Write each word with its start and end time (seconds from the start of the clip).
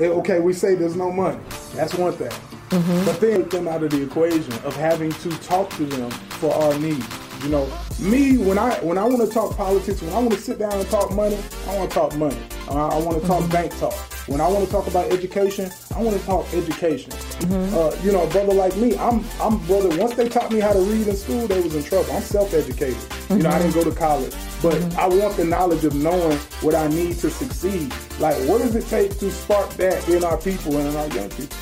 Eh, 0.00 0.06
okay, 0.06 0.40
we 0.40 0.52
say 0.52 0.74
there's 0.74 0.96
no 0.96 1.12
money. 1.12 1.38
That's 1.74 1.94
one 1.94 2.12
thing. 2.14 2.30
Mm-hmm. 2.70 3.04
But 3.04 3.20
then 3.20 3.48
them 3.48 3.68
out 3.68 3.84
of 3.84 3.90
the 3.90 4.02
equation 4.02 4.52
of 4.64 4.74
having 4.74 5.12
to 5.12 5.30
talk 5.38 5.70
to 5.70 5.84
them 5.84 6.10
for 6.10 6.52
our 6.52 6.76
needs. 6.78 7.06
You 7.44 7.50
know, 7.50 7.70
me 8.00 8.38
when 8.38 8.58
I 8.58 8.74
when 8.76 8.98
I 8.98 9.04
want 9.04 9.20
to 9.20 9.32
talk 9.32 9.56
politics, 9.56 10.02
when 10.02 10.12
I 10.12 10.18
want 10.18 10.32
to 10.32 10.40
sit 10.40 10.58
down 10.58 10.72
and 10.72 10.88
talk 10.88 11.12
money, 11.12 11.38
I 11.68 11.76
want 11.76 11.90
to 11.90 11.94
talk 11.94 12.16
money. 12.16 12.38
Uh, 12.68 12.88
I 12.88 12.98
want 12.98 13.20
to 13.20 13.26
talk 13.26 13.42
mm-hmm. 13.42 13.52
bank 13.52 13.78
talk. 13.78 13.94
When 14.26 14.40
I 14.40 14.48
want 14.48 14.64
to 14.64 14.70
talk 14.70 14.86
about 14.86 15.12
education, 15.12 15.70
I 15.94 16.00
want 16.00 16.18
to 16.18 16.24
talk 16.24 16.46
education. 16.54 17.12
Mm-hmm. 17.12 17.76
Uh, 17.76 18.02
you 18.02 18.10
know, 18.10 18.22
a 18.22 18.30
brother 18.30 18.54
like 18.54 18.74
me, 18.74 18.96
I'm 18.96 19.22
I'm 19.38 19.58
brother. 19.66 19.90
Once 19.98 20.14
they 20.14 20.30
taught 20.30 20.50
me 20.50 20.60
how 20.60 20.72
to 20.72 20.80
read 20.80 21.06
in 21.06 21.14
school, 21.14 21.46
they 21.46 21.60
was 21.60 21.74
in 21.74 21.84
trouble. 21.84 22.10
I'm 22.10 22.22
self-educated. 22.22 22.96
Mm-hmm. 22.96 23.36
You 23.36 23.42
know, 23.42 23.50
I 23.50 23.58
didn't 23.58 23.74
go 23.74 23.84
to 23.84 23.94
college, 23.94 24.34
but 24.62 24.76
mm-hmm. 24.76 24.98
I 24.98 25.08
want 25.08 25.36
the 25.36 25.44
knowledge 25.44 25.84
of 25.84 25.94
knowing 25.94 26.38
what 26.62 26.74
I 26.74 26.88
need 26.88 27.18
to 27.18 27.28
succeed. 27.28 27.92
Like, 28.18 28.36
what 28.48 28.62
does 28.62 28.74
it 28.74 28.86
take 28.86 29.18
to 29.18 29.30
spark 29.30 29.68
that 29.74 30.08
in 30.08 30.24
our 30.24 30.38
people 30.38 30.74
and 30.78 30.88
in 30.88 30.96
our 30.96 31.08
young 31.08 31.28
people? 31.28 31.58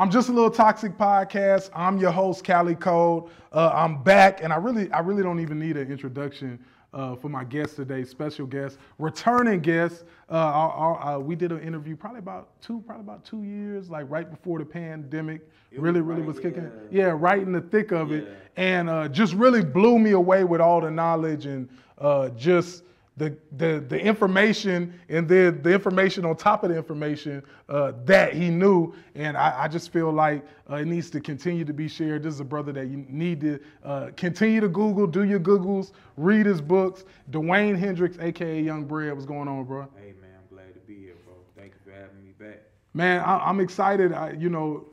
I'm 0.00 0.10
just 0.10 0.28
a 0.28 0.32
little 0.32 0.50
toxic 0.50 0.98
podcast. 0.98 1.70
I'm 1.72 1.98
your 1.98 2.10
host, 2.10 2.42
Kali 2.42 2.74
Kold. 2.74 3.30
Uh, 3.52 3.70
I'm 3.72 4.02
back, 4.02 4.42
and 4.42 4.52
I 4.52 4.56
really, 4.56 4.90
I 4.90 4.98
really 4.98 5.22
don't 5.22 5.38
even 5.38 5.60
need 5.60 5.76
an 5.76 5.88
introduction 5.88 6.58
uh, 6.92 7.16
for 7.16 7.28
my 7.28 7.44
guest 7.44 7.76
today, 7.76 8.04
special 8.04 8.46
guest, 8.46 8.78
returning 8.98 9.60
guest. 9.60 10.04
Uh, 10.30 10.34
our, 10.34 10.70
our, 10.72 11.16
uh, 11.16 11.18
we 11.18 11.34
did 11.34 11.52
an 11.52 11.60
interview 11.60 11.96
probably 11.96 12.18
about 12.18 12.60
two, 12.60 12.82
probably 12.86 13.02
about 13.04 13.24
two 13.24 13.42
years, 13.42 13.90
like 13.90 14.08
right 14.10 14.30
before 14.30 14.58
the 14.58 14.64
pandemic. 14.64 15.48
It 15.70 15.80
really, 15.80 16.00
was 16.00 16.08
really 16.08 16.20
right, 16.20 16.28
was 16.28 16.38
kicking. 16.38 16.70
Yeah. 16.90 17.06
yeah. 17.06 17.14
right 17.16 17.40
in 17.40 17.52
the 17.52 17.60
thick 17.60 17.92
of 17.92 18.10
yeah. 18.10 18.18
it, 18.18 18.28
and 18.56 18.90
uh, 18.90 19.08
just 19.08 19.34
really 19.34 19.64
blew 19.64 19.98
me 19.98 20.10
away 20.10 20.44
with 20.44 20.60
all 20.60 20.80
the 20.80 20.90
knowledge 20.90 21.46
and 21.46 21.68
uh, 21.98 22.28
just 22.30 22.84
the, 23.16 23.36
the, 23.56 23.84
the 23.88 24.00
information 24.00 24.98
and 25.08 25.28
then 25.28 25.60
the 25.62 25.72
information 25.72 26.24
on 26.24 26.34
top 26.36 26.64
of 26.64 26.70
the 26.70 26.76
information 26.76 27.42
uh, 27.68 27.92
that 28.04 28.32
he 28.32 28.48
knew. 28.48 28.94
And 29.14 29.36
I, 29.36 29.64
I 29.64 29.68
just 29.68 29.92
feel 29.92 30.10
like 30.10 30.44
uh, 30.70 30.76
it 30.76 30.86
needs 30.86 31.10
to 31.10 31.20
continue 31.20 31.64
to 31.64 31.72
be 31.72 31.88
shared. 31.88 32.22
This 32.22 32.34
is 32.34 32.40
a 32.40 32.44
brother 32.44 32.72
that 32.72 32.86
you 32.86 33.04
need 33.08 33.40
to 33.42 33.60
uh, 33.84 34.10
continue 34.16 34.60
to 34.60 34.68
Google, 34.68 35.06
do 35.06 35.24
your 35.24 35.40
Googles, 35.40 35.92
read 36.16 36.46
his 36.46 36.60
books. 36.60 37.04
DeWayne 37.30 37.78
Hendrix, 37.78 38.16
AKA 38.18 38.62
Young 38.62 38.84
Bread, 38.84 39.12
what's 39.12 39.26
going 39.26 39.48
on, 39.48 39.64
bro? 39.64 39.88
Hey, 39.96 40.14
man, 40.20 40.30
I'm 40.38 40.56
glad 40.56 40.72
to 40.72 40.80
be 40.80 40.96
here, 40.96 41.14
bro. 41.26 41.34
Thank 41.56 41.74
you 41.74 41.80
for 41.84 41.92
having 41.92 42.24
me 42.24 42.32
back. 42.38 42.62
Man, 42.94 43.20
I, 43.20 43.50
am 43.50 43.60
excited. 43.60 44.12
I, 44.12 44.32
you 44.32 44.48
know, 44.48 44.86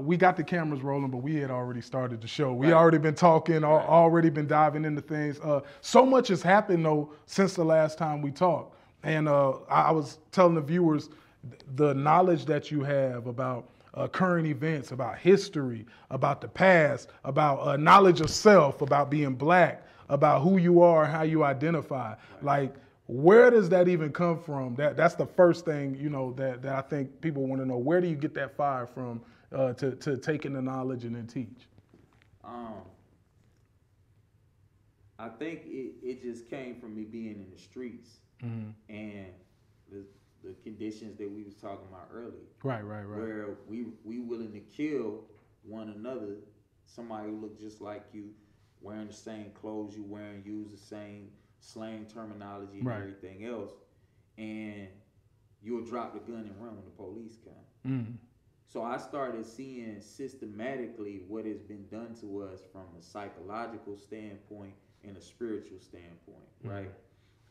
we 0.00 0.16
got 0.16 0.36
the 0.36 0.44
cameras 0.44 0.82
rolling, 0.82 1.10
but 1.10 1.18
we 1.18 1.36
had 1.36 1.50
already 1.50 1.80
started 1.80 2.20
the 2.20 2.28
show. 2.28 2.52
We 2.52 2.68
right. 2.68 2.74
already 2.74 2.98
been 2.98 3.14
talking, 3.14 3.60
right. 3.60 3.86
already 3.86 4.30
been 4.30 4.46
diving 4.46 4.84
into 4.84 5.00
things. 5.00 5.38
Uh, 5.40 5.60
so 5.80 6.04
much 6.04 6.28
has 6.28 6.42
happened 6.42 6.84
though 6.84 7.12
since 7.26 7.54
the 7.54 7.64
last 7.64 7.98
time 7.98 8.22
we 8.22 8.30
talked, 8.30 8.76
and 9.02 9.28
uh, 9.28 9.52
I, 9.68 9.90
was 9.90 10.18
telling 10.32 10.54
the 10.54 10.60
viewers 10.60 11.10
the 11.76 11.94
knowledge 11.94 12.46
that 12.46 12.70
you 12.70 12.82
have 12.82 13.26
about 13.26 13.68
uh, 13.94 14.08
current 14.08 14.46
events, 14.46 14.92
about 14.92 15.18
history, 15.18 15.86
about 16.10 16.40
the 16.40 16.48
past, 16.48 17.08
about 17.24 17.66
uh, 17.66 17.76
knowledge 17.76 18.20
of 18.20 18.30
self, 18.30 18.80
about 18.80 19.10
being 19.10 19.34
black, 19.34 19.86
about 20.08 20.42
who 20.42 20.56
you 20.58 20.82
are, 20.82 21.04
how 21.04 21.22
you 21.22 21.44
identify. 21.44 22.10
Right. 22.10 22.18
Like, 22.42 22.74
where 23.06 23.50
does 23.50 23.68
that 23.68 23.88
even 23.88 24.12
come 24.12 24.38
from? 24.38 24.74
That 24.76 24.96
that's 24.96 25.14
the 25.14 25.26
first 25.26 25.64
thing 25.64 25.96
you 26.00 26.08
know 26.08 26.32
that 26.32 26.62
that 26.62 26.74
I 26.74 26.80
think 26.80 27.20
people 27.20 27.46
want 27.46 27.60
to 27.60 27.66
know. 27.66 27.76
Where 27.76 28.00
do 28.00 28.08
you 28.08 28.16
get 28.16 28.34
that 28.34 28.56
fire 28.56 28.86
from 28.86 29.20
uh, 29.54 29.72
to, 29.74 29.92
to 29.92 30.16
take 30.16 30.44
in 30.44 30.52
the 30.52 30.62
knowledge 30.62 31.04
and 31.04 31.14
then 31.14 31.26
teach? 31.26 31.68
Um, 32.42 32.82
I 35.18 35.28
think 35.28 35.62
it, 35.66 35.92
it 36.02 36.22
just 36.22 36.50
came 36.50 36.78
from 36.80 36.94
me 36.94 37.04
being 37.04 37.36
in 37.36 37.50
the 37.54 37.60
streets 37.60 38.10
mm-hmm. 38.42 38.70
and 38.88 39.26
the 39.90 40.04
the 40.42 40.54
conditions 40.62 41.16
that 41.16 41.30
we 41.30 41.42
was 41.42 41.54
talking 41.54 41.86
about 41.90 42.08
earlier. 42.12 42.44
Right, 42.62 42.84
right, 42.84 43.02
right. 43.04 43.18
Where 43.18 43.48
we 43.66 43.86
we 44.04 44.18
willing 44.18 44.52
to 44.52 44.60
kill 44.60 45.24
one 45.62 45.94
another, 45.96 46.36
somebody 46.84 47.30
who 47.30 47.40
look 47.40 47.58
just 47.58 47.80
like 47.80 48.04
you, 48.12 48.30
wearing 48.82 49.06
the 49.06 49.14
same 49.14 49.50
clothes 49.54 49.96
you 49.96 50.04
wearing, 50.04 50.42
use 50.44 50.70
the 50.70 50.76
same 50.76 51.30
slang 51.60 52.06
terminology 52.12 52.78
and 52.78 52.86
right. 52.86 52.98
everything 52.98 53.46
else, 53.46 53.70
and 54.36 54.88
you'll 55.62 55.84
drop 55.84 56.12
the 56.12 56.20
gun 56.30 56.40
and 56.40 56.62
run 56.62 56.76
when 56.76 56.84
the 56.84 56.90
police 56.90 57.38
come. 57.42 57.90
Mm-hmm. 57.90 58.12
So 58.66 58.82
I 58.82 58.96
started 58.96 59.46
seeing 59.46 60.00
systematically 60.00 61.22
what 61.28 61.44
has 61.44 61.60
been 61.60 61.86
done 61.90 62.14
to 62.20 62.42
us 62.42 62.62
from 62.72 62.86
a 62.98 63.02
psychological 63.02 63.96
standpoint 63.96 64.74
and 65.04 65.16
a 65.16 65.20
spiritual 65.20 65.78
standpoint, 65.78 66.48
mm-hmm. 66.64 66.70
right? 66.70 66.90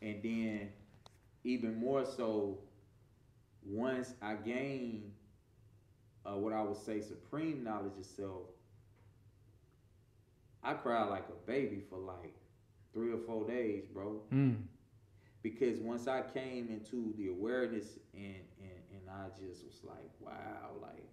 And 0.01 0.21
then 0.21 0.69
even 1.43 1.77
more 1.77 2.05
so, 2.05 2.59
once 3.65 4.13
I 4.21 4.33
gained 4.35 5.11
uh, 6.25 6.35
what 6.35 6.53
I 6.53 6.61
would 6.61 6.77
say 6.77 7.01
supreme 7.01 7.63
knowledge 7.63 7.97
of 7.97 8.05
self, 8.05 8.49
I 10.63 10.73
cried 10.73 11.09
like 11.09 11.25
a 11.29 11.47
baby 11.47 11.81
for 11.89 11.99
like 11.99 12.33
three 12.93 13.11
or 13.11 13.17
four 13.17 13.45
days, 13.45 13.85
bro. 13.93 14.21
Mm. 14.33 14.63
Because 15.41 15.79
once 15.79 16.07
I 16.07 16.21
came 16.21 16.69
into 16.69 17.13
the 17.17 17.27
awareness 17.29 17.99
and 18.13 18.41
I 19.13 19.29
just 19.39 19.63
was 19.65 19.79
like, 19.83 20.09
wow, 20.19 20.73
like 20.81 21.05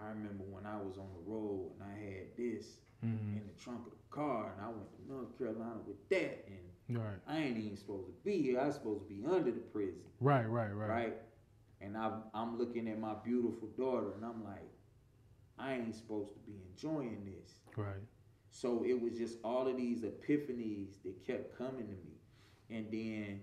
I 0.00 0.08
remember 0.08 0.44
when 0.50 0.66
I 0.66 0.76
was 0.76 0.98
on 0.98 1.08
the 1.14 1.30
road 1.30 1.72
and 1.74 1.82
I 1.82 1.94
had 1.94 2.36
this 2.36 2.66
mm-hmm. 3.04 3.36
in 3.36 3.42
the 3.46 3.62
trunk 3.62 3.86
of 3.86 3.92
the 3.92 4.10
car 4.10 4.52
and 4.52 4.64
I 4.64 4.68
went 4.68 4.92
to 4.92 5.12
North 5.12 5.38
Carolina 5.38 5.80
with 5.86 6.08
that 6.10 6.46
and 6.46 6.98
right. 6.98 7.18
I 7.26 7.38
ain't 7.38 7.58
even 7.58 7.76
supposed 7.76 8.06
to 8.06 8.12
be 8.24 8.42
here. 8.42 8.60
I 8.60 8.66
was 8.66 8.74
supposed 8.74 9.08
to 9.08 9.08
be 9.08 9.24
under 9.24 9.50
the 9.50 9.60
prison. 9.60 10.02
Right, 10.20 10.48
right, 10.48 10.70
right. 10.74 10.88
Right. 10.88 11.14
And 11.80 11.96
I'm 11.96 12.24
I'm 12.34 12.58
looking 12.58 12.88
at 12.88 12.98
my 12.98 13.14
beautiful 13.24 13.68
daughter 13.78 14.12
and 14.16 14.24
I'm 14.24 14.44
like, 14.44 14.68
I 15.58 15.74
ain't 15.74 15.94
supposed 15.94 16.32
to 16.34 16.40
be 16.40 16.58
enjoying 16.70 17.24
this. 17.24 17.52
Right. 17.76 18.02
So 18.50 18.84
it 18.86 19.00
was 19.00 19.14
just 19.14 19.38
all 19.42 19.66
of 19.66 19.76
these 19.76 20.02
epiphanies 20.02 21.02
that 21.04 21.26
kept 21.26 21.56
coming 21.56 21.86
to 21.86 21.92
me. 21.92 22.20
And 22.70 22.86
then 22.90 23.40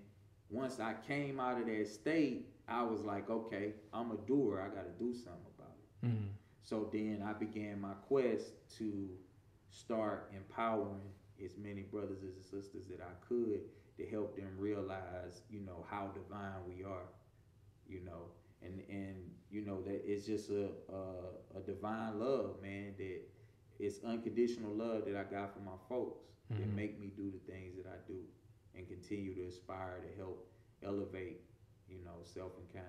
once 0.50 0.80
I 0.80 0.94
came 1.06 1.38
out 1.38 1.60
of 1.60 1.66
that 1.66 1.88
state, 1.88 2.48
I 2.68 2.82
was 2.82 3.02
like, 3.02 3.28
okay, 3.28 3.72
I'm 3.92 4.12
a 4.12 4.16
doer. 4.26 4.60
I 4.60 4.74
got 4.74 4.84
to 4.84 5.04
do 5.04 5.12
something 5.12 5.52
about 5.56 5.76
it. 5.78 6.06
Mm-hmm. 6.06 6.26
So 6.62 6.88
then 6.92 7.24
I 7.26 7.32
began 7.32 7.80
my 7.80 7.94
quest 8.08 8.52
to 8.78 9.08
start 9.70 10.30
empowering 10.34 11.10
as 11.44 11.56
many 11.56 11.82
brothers 11.82 12.22
and 12.22 12.42
sisters 12.42 12.86
that 12.88 13.00
I 13.00 13.12
could 13.26 13.62
to 13.96 14.06
help 14.06 14.36
them 14.36 14.50
realize, 14.58 15.42
you 15.50 15.60
know, 15.60 15.84
how 15.90 16.10
divine 16.14 16.60
we 16.66 16.84
are, 16.84 17.08
you 17.86 18.04
know, 18.04 18.30
and 18.62 18.82
and 18.88 19.16
you 19.50 19.62
know 19.62 19.82
that 19.82 20.02
it's 20.04 20.24
just 20.24 20.50
a 20.50 20.68
a, 20.92 21.58
a 21.58 21.60
divine 21.66 22.20
love, 22.20 22.62
man. 22.62 22.94
That 22.96 23.20
it's 23.78 23.98
unconditional 24.04 24.72
love 24.72 25.04
that 25.06 25.16
I 25.16 25.24
got 25.24 25.52
from 25.52 25.64
my 25.64 25.78
folks 25.88 26.26
mm-hmm. 26.52 26.62
that 26.62 26.74
make 26.74 27.00
me 27.00 27.10
do 27.16 27.30
the 27.30 27.52
things 27.52 27.76
that 27.76 27.86
I 27.86 27.98
do 28.06 28.20
and 28.74 28.86
continue 28.88 29.34
to 29.34 29.48
aspire 29.48 30.00
to 30.00 30.18
help 30.18 30.48
elevate 30.84 31.40
you 31.98 32.04
know, 32.04 32.12
self 32.24 32.52
and 32.58 32.72
kind. 32.72 32.84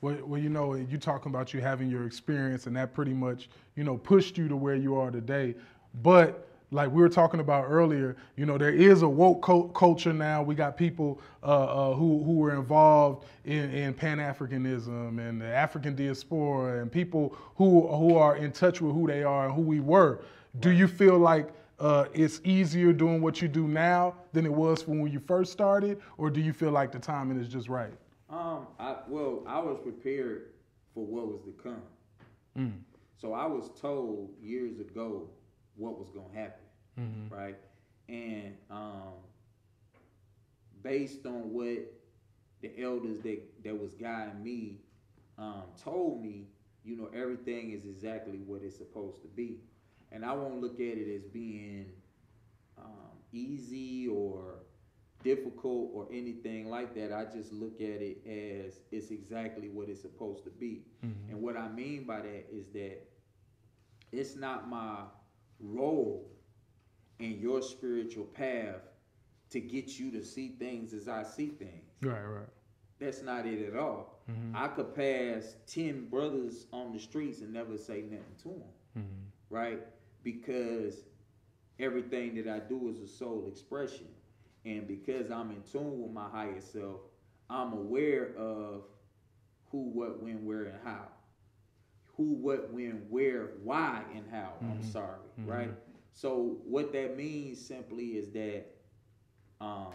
Well, 0.00 0.18
well, 0.26 0.40
you 0.40 0.50
know, 0.50 0.74
you 0.74 0.98
talking 0.98 1.30
about 1.30 1.54
you 1.54 1.60
having 1.60 1.90
your 1.90 2.06
experience, 2.06 2.66
and 2.66 2.76
that 2.76 2.92
pretty 2.92 3.14
much, 3.14 3.48
you 3.76 3.84
know, 3.84 3.96
pushed 3.96 4.36
you 4.36 4.48
to 4.48 4.56
where 4.56 4.76
you 4.76 4.96
are 4.96 5.10
today. 5.10 5.54
But 6.02 6.46
like 6.70 6.90
we 6.90 7.00
were 7.00 7.08
talking 7.08 7.40
about 7.40 7.66
earlier, 7.68 8.16
you 8.36 8.46
know, 8.46 8.58
there 8.58 8.74
is 8.74 9.02
a 9.02 9.08
woke 9.08 9.42
culture 9.74 10.12
now. 10.12 10.42
We 10.42 10.54
got 10.54 10.76
people 10.76 11.20
uh, 11.42 11.46
uh, 11.46 11.94
who 11.94 12.22
who 12.24 12.34
were 12.34 12.54
involved 12.54 13.26
in, 13.44 13.70
in 13.70 13.94
Pan 13.94 14.18
Africanism 14.18 15.18
and 15.26 15.40
the 15.40 15.46
African 15.46 15.94
diaspora, 15.94 16.82
and 16.82 16.90
people 16.90 17.36
who 17.56 17.86
who 17.86 18.16
are 18.16 18.36
in 18.36 18.52
touch 18.52 18.80
with 18.80 18.92
who 18.92 19.06
they 19.06 19.22
are 19.22 19.46
and 19.46 19.54
who 19.54 19.62
we 19.62 19.80
were. 19.80 20.20
Do 20.60 20.70
you 20.70 20.88
feel 20.88 21.18
like 21.18 21.48
uh, 21.78 22.06
it's 22.12 22.40
easier 22.44 22.92
doing 22.92 23.20
what 23.20 23.40
you 23.40 23.48
do 23.48 23.66
now 23.68 24.14
than 24.32 24.44
it 24.44 24.52
was 24.52 24.86
when 24.86 25.06
you 25.06 25.20
first 25.20 25.52
started, 25.52 26.00
or 26.18 26.30
do 26.30 26.40
you 26.40 26.52
feel 26.52 26.70
like 26.70 26.92
the 26.92 26.98
timing 26.98 27.40
is 27.40 27.48
just 27.48 27.68
right? 27.68 27.92
Um, 28.28 28.66
I 28.78 28.96
well, 29.08 29.42
I 29.46 29.58
was 29.60 29.78
prepared 29.82 30.52
for 30.94 31.04
what 31.04 31.26
was 31.28 31.42
to 31.44 31.52
come. 31.62 31.82
Mm. 32.56 32.80
So 33.16 33.32
I 33.32 33.46
was 33.46 33.70
told 33.80 34.30
years 34.40 34.80
ago 34.80 35.28
what 35.76 35.98
was 35.98 36.08
gonna 36.10 36.34
happen, 36.34 36.64
mm-hmm. 36.98 37.34
right? 37.34 37.56
And 38.08 38.56
um, 38.70 39.14
based 40.82 41.26
on 41.26 41.52
what 41.52 41.92
the 42.60 42.82
elders 42.82 43.20
that 43.22 43.40
that 43.64 43.78
was 43.78 43.94
guiding 43.94 44.42
me 44.42 44.80
um, 45.38 45.64
told 45.82 46.22
me, 46.22 46.46
you 46.84 46.96
know, 46.96 47.08
everything 47.14 47.72
is 47.72 47.84
exactly 47.84 48.38
what 48.38 48.62
it's 48.62 48.76
supposed 48.76 49.22
to 49.22 49.28
be, 49.28 49.58
and 50.12 50.24
I 50.24 50.32
won't 50.32 50.60
look 50.60 50.74
at 50.74 50.98
it 50.98 51.14
as 51.14 51.24
being 51.24 51.86
um, 52.78 53.18
easy 53.32 54.08
or 54.08 54.63
difficult 55.24 55.90
or 55.94 56.06
anything 56.12 56.68
like 56.70 56.94
that. 56.94 57.12
I 57.12 57.24
just 57.24 57.52
look 57.52 57.80
at 57.80 58.02
it 58.02 58.18
as 58.26 58.80
it's 58.92 59.10
exactly 59.10 59.68
what 59.68 59.88
it's 59.88 60.02
supposed 60.02 60.44
to 60.44 60.50
be. 60.50 60.82
Mm-hmm. 61.04 61.30
And 61.30 61.42
what 61.42 61.56
I 61.56 61.68
mean 61.68 62.04
by 62.04 62.20
that 62.20 62.46
is 62.52 62.68
that 62.74 63.02
it's 64.12 64.36
not 64.36 64.68
my 64.68 64.98
role 65.60 66.30
in 67.18 67.38
your 67.40 67.62
spiritual 67.62 68.24
path 68.24 68.82
to 69.50 69.60
get 69.60 69.98
you 69.98 70.10
to 70.12 70.24
see 70.24 70.50
things 70.58 70.92
as 70.92 71.08
I 71.08 71.22
see 71.22 71.48
things. 71.48 71.92
Right, 72.02 72.22
right. 72.24 72.48
That's 73.00 73.22
not 73.22 73.46
it 73.46 73.66
at 73.68 73.76
all. 73.78 74.20
Mm-hmm. 74.30 74.56
I 74.56 74.68
could 74.68 74.94
pass 74.94 75.56
10 75.66 76.08
brothers 76.08 76.66
on 76.72 76.92
the 76.92 76.98
streets 76.98 77.40
and 77.40 77.52
never 77.52 77.76
say 77.76 78.02
nothing 78.02 78.36
to 78.42 78.48
them, 78.48 78.62
Mm-hmm. 78.98 79.54
right? 79.54 79.80
Because 80.22 81.04
everything 81.80 82.34
that 82.36 82.48
I 82.48 82.60
do 82.60 82.88
is 82.88 83.00
a 83.00 83.08
soul 83.08 83.46
expression. 83.48 84.06
And 84.64 84.86
because 84.86 85.30
I'm 85.30 85.50
in 85.50 85.62
tune 85.62 86.02
with 86.02 86.12
my 86.12 86.28
higher 86.28 86.60
self, 86.60 87.00
I'm 87.48 87.72
aware 87.72 88.34
of 88.36 88.84
who, 89.70 89.90
what, 89.90 90.22
when, 90.22 90.44
where, 90.44 90.64
and 90.64 90.78
how. 90.84 91.08
Who, 92.16 92.34
what, 92.34 92.72
when, 92.72 93.06
where, 93.08 93.52
why, 93.62 94.02
and 94.14 94.24
how. 94.30 94.54
I'm 94.70 94.80
Mhm. 94.80 94.82
sorry, 94.82 95.20
Mhm. 95.38 95.46
right? 95.46 95.72
So 96.12 96.58
what 96.64 96.92
that 96.92 97.16
means 97.16 97.60
simply 97.60 98.16
is 98.16 98.30
that 98.32 98.66
um, 99.60 99.94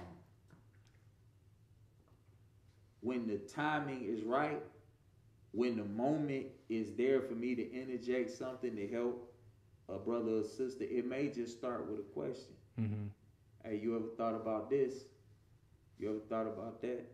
when 3.01 3.27
the 3.27 3.37
timing 3.37 4.03
is 4.03 4.23
right, 4.23 4.61
when 5.51 5.77
the 5.77 5.85
moment 5.85 6.47
is 6.69 6.93
there 6.95 7.21
for 7.21 7.33
me 7.35 7.55
to 7.55 7.71
interject 7.71 8.31
something 8.31 8.75
to 8.75 8.87
help 8.87 9.33
a 9.89 9.97
brother 9.97 10.31
or 10.39 10.43
sister, 10.43 10.85
it 10.85 11.05
may 11.05 11.29
just 11.29 11.57
start 11.57 11.87
with 11.89 11.99
a 11.99 12.03
question. 12.03 12.55
Mm-hmm. 12.79 13.07
Hey, 13.69 13.79
you 13.83 13.95
ever 13.95 14.07
thought 14.17 14.33
about 14.33 14.69
this? 14.71 15.03
You 15.99 16.09
ever 16.09 16.19
thought 16.27 16.47
about 16.47 16.81
that? 16.81 17.05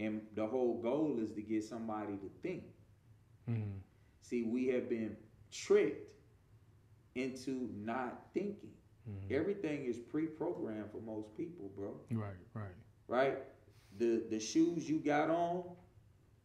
And 0.00 0.22
the 0.34 0.46
whole 0.46 0.80
goal 0.82 1.18
is 1.22 1.30
to 1.34 1.42
get 1.42 1.62
somebody 1.62 2.14
to 2.14 2.30
think. 2.42 2.64
Mm-hmm. 3.48 3.78
See, 4.22 4.42
we 4.42 4.66
have 4.68 4.88
been 4.88 5.16
tricked 5.52 6.10
into 7.14 7.68
not 7.76 8.22
thinking. 8.34 8.72
Mm-hmm. 9.08 9.32
Everything 9.34 9.84
is 9.84 9.98
pre-programmed 9.98 10.90
for 10.90 11.00
most 11.00 11.36
people, 11.36 11.70
bro. 11.76 11.94
Right, 12.10 12.34
right. 12.54 12.74
Right? 13.06 13.38
The 13.98 14.24
the 14.28 14.40
shoes 14.40 14.88
you 14.88 14.98
got 14.98 15.30
on, 15.30 15.62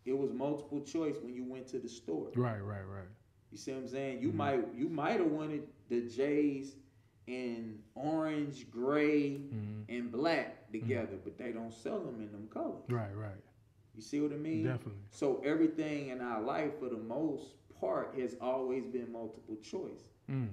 it 0.06 0.16
was 0.18 0.32
multiple 0.34 0.82
choice 0.82 1.16
when 1.22 1.34
you 1.34 1.44
went 1.44 1.68
to 1.70 1.80
the 1.80 1.90
store. 1.90 2.30
Right, 2.36 2.62
right, 2.64 2.86
right. 2.88 3.08
You 3.52 3.58
see 3.58 3.72
what 3.72 3.82
I'm 3.82 3.88
saying? 3.88 4.22
You 4.22 4.30
Mhm. 4.32 4.36
might 4.36 4.76
you 4.76 4.90
might 4.90 5.20
have 5.20 5.32
wanted 5.32 5.64
the 5.90 6.02
J's 6.02 6.76
in 7.28 7.80
orange, 7.96 8.70
gray, 8.72 9.32
Mm-hmm. 9.32 9.82
and 9.90 10.12
black 10.12 10.72
together, 10.72 11.18
but 11.24 11.38
they 11.38 11.52
don't 11.52 11.74
sell 11.74 12.00
them 12.00 12.20
in 12.22 12.32
them 12.32 12.48
colors. 12.52 12.84
Right, 12.90 13.16
right. 13.16 13.42
You 13.96 14.02
see 14.02 14.20
what 14.20 14.32
I 14.34 14.36
mean? 14.36 14.64
Definitely. 14.64 15.02
So 15.10 15.42
everything 15.46 16.10
in 16.10 16.22
our 16.22 16.42
life, 16.42 16.80
for 16.80 16.90
the 16.90 16.98
most 16.98 17.54
part, 17.80 18.16
has 18.20 18.36
always 18.42 18.86
been 18.86 19.12
multiple 19.12 19.56
choice. 19.62 20.10
Mm. 20.30 20.50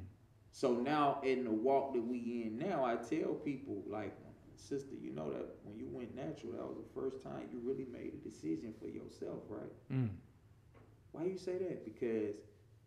So 0.53 0.75
now 0.75 1.21
in 1.25 1.45
the 1.45 1.51
walk 1.51 1.95
that 1.95 2.03
we 2.07 2.45
in 2.47 2.59
now, 2.59 2.85
I 2.85 2.97
tell 2.97 3.35
people 3.35 3.83
like, 3.89 4.15
sister, 4.55 4.95
you 5.01 5.11
know 5.13 5.31
that 5.33 5.57
when 5.65 5.79
you 5.79 5.89
went 5.91 6.15
natural, 6.15 6.53
that 6.53 6.65
was 6.67 6.77
the 6.77 7.01
first 7.01 7.23
time 7.23 7.49
you 7.53 7.59
really 7.65 7.87
made 7.91 8.13
a 8.15 8.29
decision 8.29 8.73
for 8.81 8.89
yourself, 8.89 9.41
right? 9.49 9.73
Mm. 9.93 10.11
Why 11.13 11.25
you 11.25 11.37
say 11.37 11.59
that? 11.59 11.85
Because 11.85 12.37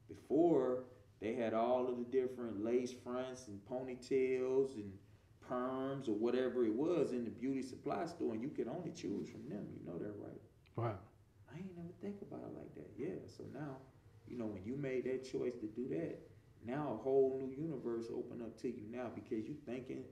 before 0.08 0.84
they 1.25 1.33
had 1.33 1.56
all 1.56 1.88
of 1.88 1.98
the 1.98 2.04
different 2.04 2.63
lace 2.63 2.94
fronts 3.04 3.48
and 3.48 3.60
ponytails 3.66 4.75
and 4.75 4.92
perms 5.50 6.07
or 6.07 6.13
whatever 6.13 6.63
it 6.66 6.74
was 6.74 7.13
in 7.13 7.24
the 7.24 7.31
beauty 7.31 7.63
supply 7.63 8.06
store, 8.06 8.33
and 8.33 8.44
you 8.44 8.50
could 8.50 8.68
only 8.68 8.92
choose 8.92 9.27
from 9.27 9.50
them. 9.50 9.66
You 9.74 9.92
know 9.92 9.98
that, 9.98 10.13
right? 10.22 10.42
Wow. 10.75 11.00
I 11.51 11.57
ain't 11.57 11.75
never 11.75 11.94
think 12.00 12.22
about 12.22 12.42
it 12.45 12.56
like 12.56 12.75
that. 12.75 12.92
Yeah. 12.95 13.25
So 13.25 13.44
now, 13.54 13.77
you 14.27 14.38
know, 14.38 14.45
when 14.45 14.63
you 14.63 14.75
made 14.75 15.06
that 15.06 15.24
choice 15.24 15.56
to 15.56 15.66
do 15.66 15.88
that, 15.89 16.19
now 16.63 16.98
a 17.00 17.04
whole 17.04 17.39
new 17.39 17.51
universe 17.60 18.06
open 18.13 18.42
up 18.42 18.60
to 18.62 18.68
you 18.68 18.83
now 18.92 19.07
because 19.13 19.45
you're 19.48 19.57
thinking, 19.66 20.04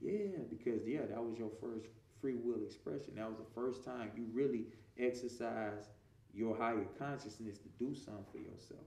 yeah, 0.00 0.38
because 0.50 0.86
yeah, 0.86 1.06
that 1.08 1.22
was 1.22 1.36
your 1.36 1.50
first 1.60 1.86
free 2.20 2.36
will 2.36 2.62
expression. 2.64 3.14
That 3.16 3.28
was 3.28 3.38
the 3.38 3.54
first 3.54 3.84
time 3.84 4.10
you 4.16 4.26
really 4.32 4.66
exercised 4.98 5.90
your 6.32 6.56
higher 6.56 6.86
consciousness 6.98 7.58
to 7.58 7.68
do 7.78 7.94
something 7.94 8.24
for 8.30 8.38
yourself. 8.38 8.86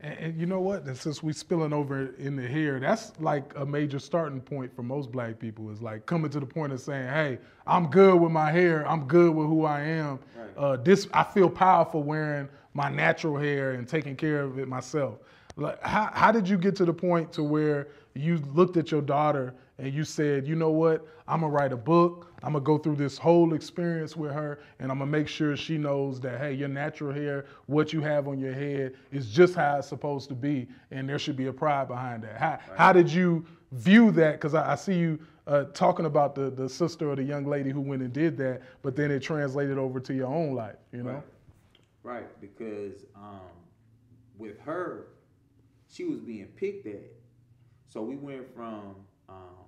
And, 0.00 0.18
and 0.18 0.40
you 0.40 0.46
know 0.46 0.60
what? 0.60 0.84
And 0.84 0.96
since 0.96 1.22
we 1.22 1.32
spilling 1.32 1.72
over 1.72 2.14
in 2.16 2.36
the 2.36 2.46
hair, 2.46 2.80
that's 2.80 3.12
like 3.20 3.52
a 3.56 3.66
major 3.66 3.98
starting 3.98 4.40
point 4.40 4.74
for 4.74 4.82
most 4.82 5.12
black 5.12 5.38
people. 5.38 5.70
Is 5.70 5.82
like 5.82 6.06
coming 6.06 6.30
to 6.30 6.40
the 6.40 6.46
point 6.46 6.72
of 6.72 6.80
saying, 6.80 7.08
"Hey, 7.08 7.38
I'm 7.66 7.88
good 7.88 8.16
with 8.16 8.32
my 8.32 8.50
hair. 8.50 8.88
I'm 8.88 9.06
good 9.06 9.34
with 9.34 9.46
who 9.46 9.64
I 9.64 9.80
am. 9.80 10.18
Right. 10.36 10.56
Uh, 10.56 10.76
this 10.76 11.08
I 11.12 11.24
feel 11.24 11.50
powerful 11.50 12.02
wearing 12.02 12.48
my 12.72 12.88
natural 12.88 13.36
hair 13.36 13.72
and 13.72 13.86
taking 13.86 14.16
care 14.16 14.42
of 14.42 14.58
it 14.58 14.68
myself." 14.68 15.18
Like, 15.60 15.82
how 15.82 16.10
how 16.12 16.32
did 16.32 16.48
you 16.48 16.56
get 16.56 16.74
to 16.76 16.84
the 16.84 16.92
point 16.92 17.32
to 17.34 17.42
where 17.42 17.88
you 18.14 18.38
looked 18.54 18.76
at 18.76 18.90
your 18.90 19.02
daughter 19.02 19.54
and 19.78 19.92
you 19.92 20.04
said, 20.04 20.46
"You 20.46 20.56
know 20.56 20.70
what? 20.70 21.06
I'm 21.28 21.40
gonna 21.40 21.52
write 21.52 21.72
a 21.72 21.76
book. 21.76 22.32
I'm 22.42 22.54
gonna 22.54 22.64
go 22.64 22.78
through 22.78 22.96
this 22.96 23.18
whole 23.18 23.54
experience 23.54 24.16
with 24.16 24.32
her, 24.32 24.60
and 24.78 24.90
I'm 24.90 24.98
gonna 24.98 25.10
make 25.10 25.28
sure 25.28 25.56
she 25.56 25.78
knows 25.78 26.20
that 26.20 26.38
hey, 26.40 26.54
your 26.54 26.68
natural 26.68 27.12
hair, 27.12 27.44
what 27.66 27.92
you 27.92 28.00
have 28.00 28.26
on 28.26 28.38
your 28.38 28.52
head, 28.52 28.94
is 29.12 29.30
just 29.30 29.54
how 29.54 29.78
it's 29.78 29.88
supposed 29.88 30.28
to 30.30 30.34
be, 30.34 30.66
and 30.90 31.08
there 31.08 31.18
should 31.18 31.36
be 31.36 31.46
a 31.46 31.52
pride 31.52 31.88
behind 31.88 32.22
that." 32.24 32.36
How 32.38 32.58
how 32.76 32.92
did 32.92 33.10
you 33.10 33.44
view 33.72 34.10
that? 34.12 34.32
Because 34.32 34.54
I, 34.54 34.72
I 34.72 34.74
see 34.76 34.94
you 34.94 35.18
uh, 35.46 35.64
talking 35.74 36.06
about 36.06 36.34
the 36.34 36.50
the 36.50 36.68
sister 36.68 37.10
or 37.10 37.16
the 37.16 37.22
young 37.22 37.44
lady 37.44 37.70
who 37.70 37.80
went 37.80 38.02
and 38.02 38.12
did 38.12 38.36
that, 38.38 38.62
but 38.82 38.96
then 38.96 39.10
it 39.10 39.20
translated 39.20 39.78
over 39.78 40.00
to 40.00 40.14
your 40.14 40.28
own 40.28 40.54
life. 40.54 40.76
You 40.92 41.02
know? 41.02 41.12
Right. 41.12 41.22
Right, 42.02 42.40
because 42.40 43.04
um, 43.14 43.40
with 44.38 44.58
her, 44.60 45.08
she 45.90 46.04
was 46.04 46.20
being 46.20 46.46
picked 46.56 46.86
at. 46.86 47.02
So 47.88 48.02
we 48.02 48.16
went 48.16 48.54
from 48.54 48.96
um, 49.28 49.66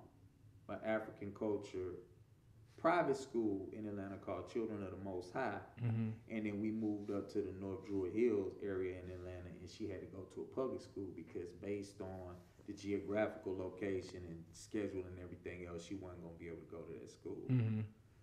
an 0.68 0.78
African 0.86 1.32
culture 1.38 1.94
private 2.78 3.16
school 3.16 3.68
in 3.72 3.86
Atlanta 3.86 4.16
called 4.16 4.50
Children 4.52 4.82
of 4.82 4.90
the 4.90 5.04
Most 5.04 5.32
High, 5.32 5.58
Mm-hmm. 5.84 6.10
and 6.30 6.46
then 6.46 6.60
we 6.60 6.70
moved 6.70 7.10
up 7.10 7.28
to 7.32 7.38
the 7.38 7.52
North 7.60 7.86
Druid 7.86 8.14
Hills 8.14 8.54
area 8.62 8.96
in 9.04 9.10
Atlanta, 9.10 9.50
and 9.60 9.70
she 9.70 9.88
had 9.88 10.00
to 10.00 10.06
go 10.06 10.22
to 10.34 10.42
a 10.42 10.54
public 10.54 10.80
school 10.80 11.08
because 11.14 11.50
based 11.60 12.00
on 12.00 12.34
the 12.66 12.72
geographical 12.72 13.56
location 13.56 14.20
and 14.28 14.44
schedule 14.52 15.02
and 15.08 15.18
everything 15.22 15.66
else, 15.66 15.84
she 15.86 15.94
wasn't 15.94 16.22
gonna 16.22 16.34
be 16.38 16.46
able 16.46 16.58
to 16.58 16.70
go 16.70 16.78
to 16.78 16.92
that 17.00 17.10
school. 17.10 17.38
Mm-hmm. 17.50 17.80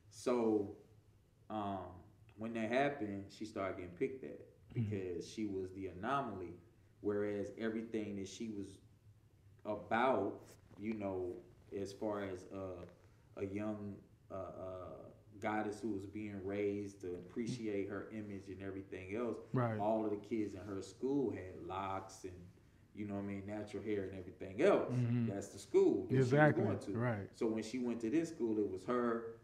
So, 0.10 0.76
um, 1.50 1.92
when 2.38 2.54
that 2.54 2.72
happened, 2.72 3.26
she 3.30 3.46
started 3.46 3.78
getting 3.78 3.92
picked 3.96 4.24
at 4.24 4.40
because 4.74 5.30
she 5.30 5.46
was 5.46 5.70
the 5.74 5.88
anomaly, 5.88 6.54
whereas 7.02 7.52
everything 7.60 8.16
that 8.18 8.28
she 8.28 8.50
was 8.50 8.68
about, 9.66 10.42
you 10.80 10.94
know, 10.94 11.34
as 11.80 11.94
far 11.94 12.24
as 12.24 12.46
uh, 12.54 12.86
a 13.38 13.46
young 13.46 13.96
uh, 14.32 14.36
uh, 14.36 14.42
goddess 15.40 15.80
who 15.80 15.90
was 15.90 16.06
being 16.06 16.40
raised 16.44 17.02
to 17.02 17.08
appreciate 17.16 17.90
her 17.90 18.08
image 18.12 18.48
and 18.48 18.62
everything 18.62 19.16
else, 19.16 19.38
Right. 19.54 19.80
all 19.80 20.04
of 20.06 20.12
the 20.12 20.18
kids 20.18 20.54
in 20.54 20.62
her 20.62 20.82
school 20.82 21.32
had 21.32 21.66
locks 21.68 22.24
and 22.24 22.34
you 22.96 23.06
know 23.06 23.14
what 23.14 23.22
I 23.24 23.28
mean, 23.28 23.44
natural 23.48 23.82
hair 23.84 24.04
and 24.04 24.18
everything 24.20 24.62
else. 24.62 24.92
Mhm. 24.94 25.28
That's 25.30 25.48
the 25.50 25.60
school 25.60 26.06
that 26.10 26.18
Exactly. 26.18 26.64
she 26.64 26.68
was 26.70 26.86
going 26.86 26.94
to. 26.96 27.00
Right. 27.00 27.30
So 27.34 27.48
when 27.48 27.64
she 27.64 27.80
went 27.80 28.02
to 28.02 28.10
this 28.10 28.28
school, 28.30 28.60
it 28.60 28.70
was 28.70 28.84
her, 28.86 29.36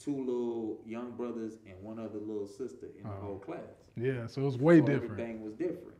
two 0.00 0.16
little 0.16 0.80
young 0.84 1.12
brothers, 1.12 1.58
and 1.66 1.80
one 1.82 2.00
other 2.00 2.18
little 2.18 2.46
sister 2.48 2.86
in 2.96 3.04
the 3.04 3.08
Oh. 3.10 3.20
whole 3.20 3.38
class. 3.38 3.84
Yeah. 3.96 4.26
So 4.26 4.40
it 4.42 4.44
was 4.46 4.58
way 4.58 4.80
so 4.80 4.86
different. 4.86 5.12
Everything 5.20 5.42
was 5.44 5.54
different. 5.54 5.97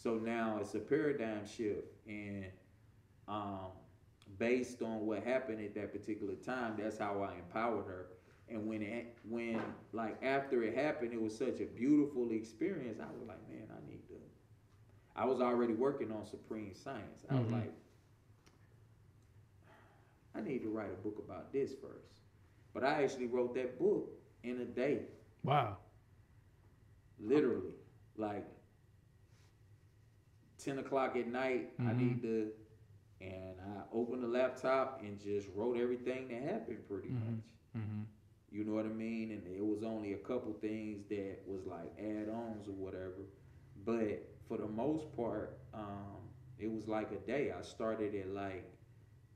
So 0.00 0.14
now 0.16 0.58
it's 0.60 0.74
a 0.74 0.80
paradigm 0.80 1.46
shift, 1.46 1.88
and 2.08 2.46
um, 3.28 3.70
based 4.38 4.82
on 4.82 5.06
what 5.06 5.22
happened 5.22 5.60
at 5.60 5.74
that 5.74 5.92
particular 5.92 6.34
time, 6.34 6.74
that's 6.78 6.98
how 6.98 7.22
I 7.22 7.34
empowered 7.38 7.86
her. 7.86 8.06
And 8.48 8.66
when 8.66 8.82
it, 8.82 9.18
when 9.28 9.74
like 9.92 10.22
after 10.22 10.62
it 10.62 10.74
happened, 10.76 11.12
it 11.14 11.20
was 11.22 11.36
such 11.36 11.60
a 11.60 11.66
beautiful 11.66 12.30
experience. 12.32 13.00
I 13.00 13.06
was 13.12 13.26
like, 13.28 13.48
man, 13.48 13.68
I 13.70 13.86
need 13.90 14.06
to. 14.08 14.14
I 15.16 15.24
was 15.26 15.40
already 15.40 15.74
working 15.74 16.10
on 16.12 16.24
supreme 16.24 16.74
science. 16.74 17.24
I 17.30 17.38
was 17.38 17.48
Mhm. 17.48 17.52
like, 17.52 17.72
I 20.34 20.40
need 20.40 20.62
to 20.62 20.68
write 20.70 20.90
a 20.92 21.02
book 21.02 21.18
about 21.18 21.52
this 21.52 21.74
first. 21.74 22.20
But 22.72 22.84
I 22.84 23.02
actually 23.02 23.26
wrote 23.26 23.54
that 23.54 23.78
book 23.78 24.10
in 24.42 24.60
a 24.60 24.64
day 24.64 25.06
Wow. 25.44 25.78
literally 27.18 27.74
like 28.16 28.46
10 30.60 30.78
o'clock 30.78 31.16
at 31.16 31.28
night 31.28 31.72
i 31.86 31.92
Mhm. 31.92 31.94
need 31.94 32.22
to 32.22 32.50
and 33.20 33.56
i 33.60 33.82
opened 33.92 34.22
the 34.22 34.28
laptop 34.28 35.00
and 35.02 35.18
just 35.20 35.48
wrote 35.54 35.76
everything 35.76 36.28
that 36.28 36.42
happened 36.42 36.86
pretty 36.88 37.10
Mhm. 37.10 37.20
much 37.24 37.42
Mm-hmm. 37.76 38.02
you 38.50 38.64
know 38.64 38.72
what 38.72 38.84
i 38.84 38.88
mean 38.88 39.30
and 39.32 39.46
it 39.46 39.64
was 39.64 39.82
only 39.82 40.12
a 40.12 40.18
couple 40.18 40.52
things 40.60 41.04
that 41.08 41.38
was 41.46 41.64
like 41.66 41.92
add-ons 41.98 42.68
or 42.68 42.72
whatever 42.72 43.24
but 43.84 44.28
for 44.46 44.56
the 44.58 44.66
most 44.66 45.14
part 45.16 45.58
um, 45.74 46.28
it 46.58 46.70
was 46.70 46.86
like 46.88 47.10
a 47.12 47.18
day 47.18 47.52
i 47.56 47.62
started 47.62 48.14
at 48.14 48.28
like 48.28 48.70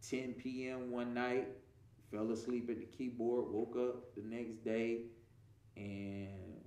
10 0.02 0.34
p.m 0.34 0.90
one 0.90 1.14
night 1.14 1.48
fell 2.10 2.30
asleep 2.30 2.68
at 2.70 2.78
the 2.78 2.84
keyboard 2.84 3.50
woke 3.50 3.76
up 3.76 4.14
the 4.14 4.22
next 4.22 4.64
day 4.64 5.02
and 5.76 6.60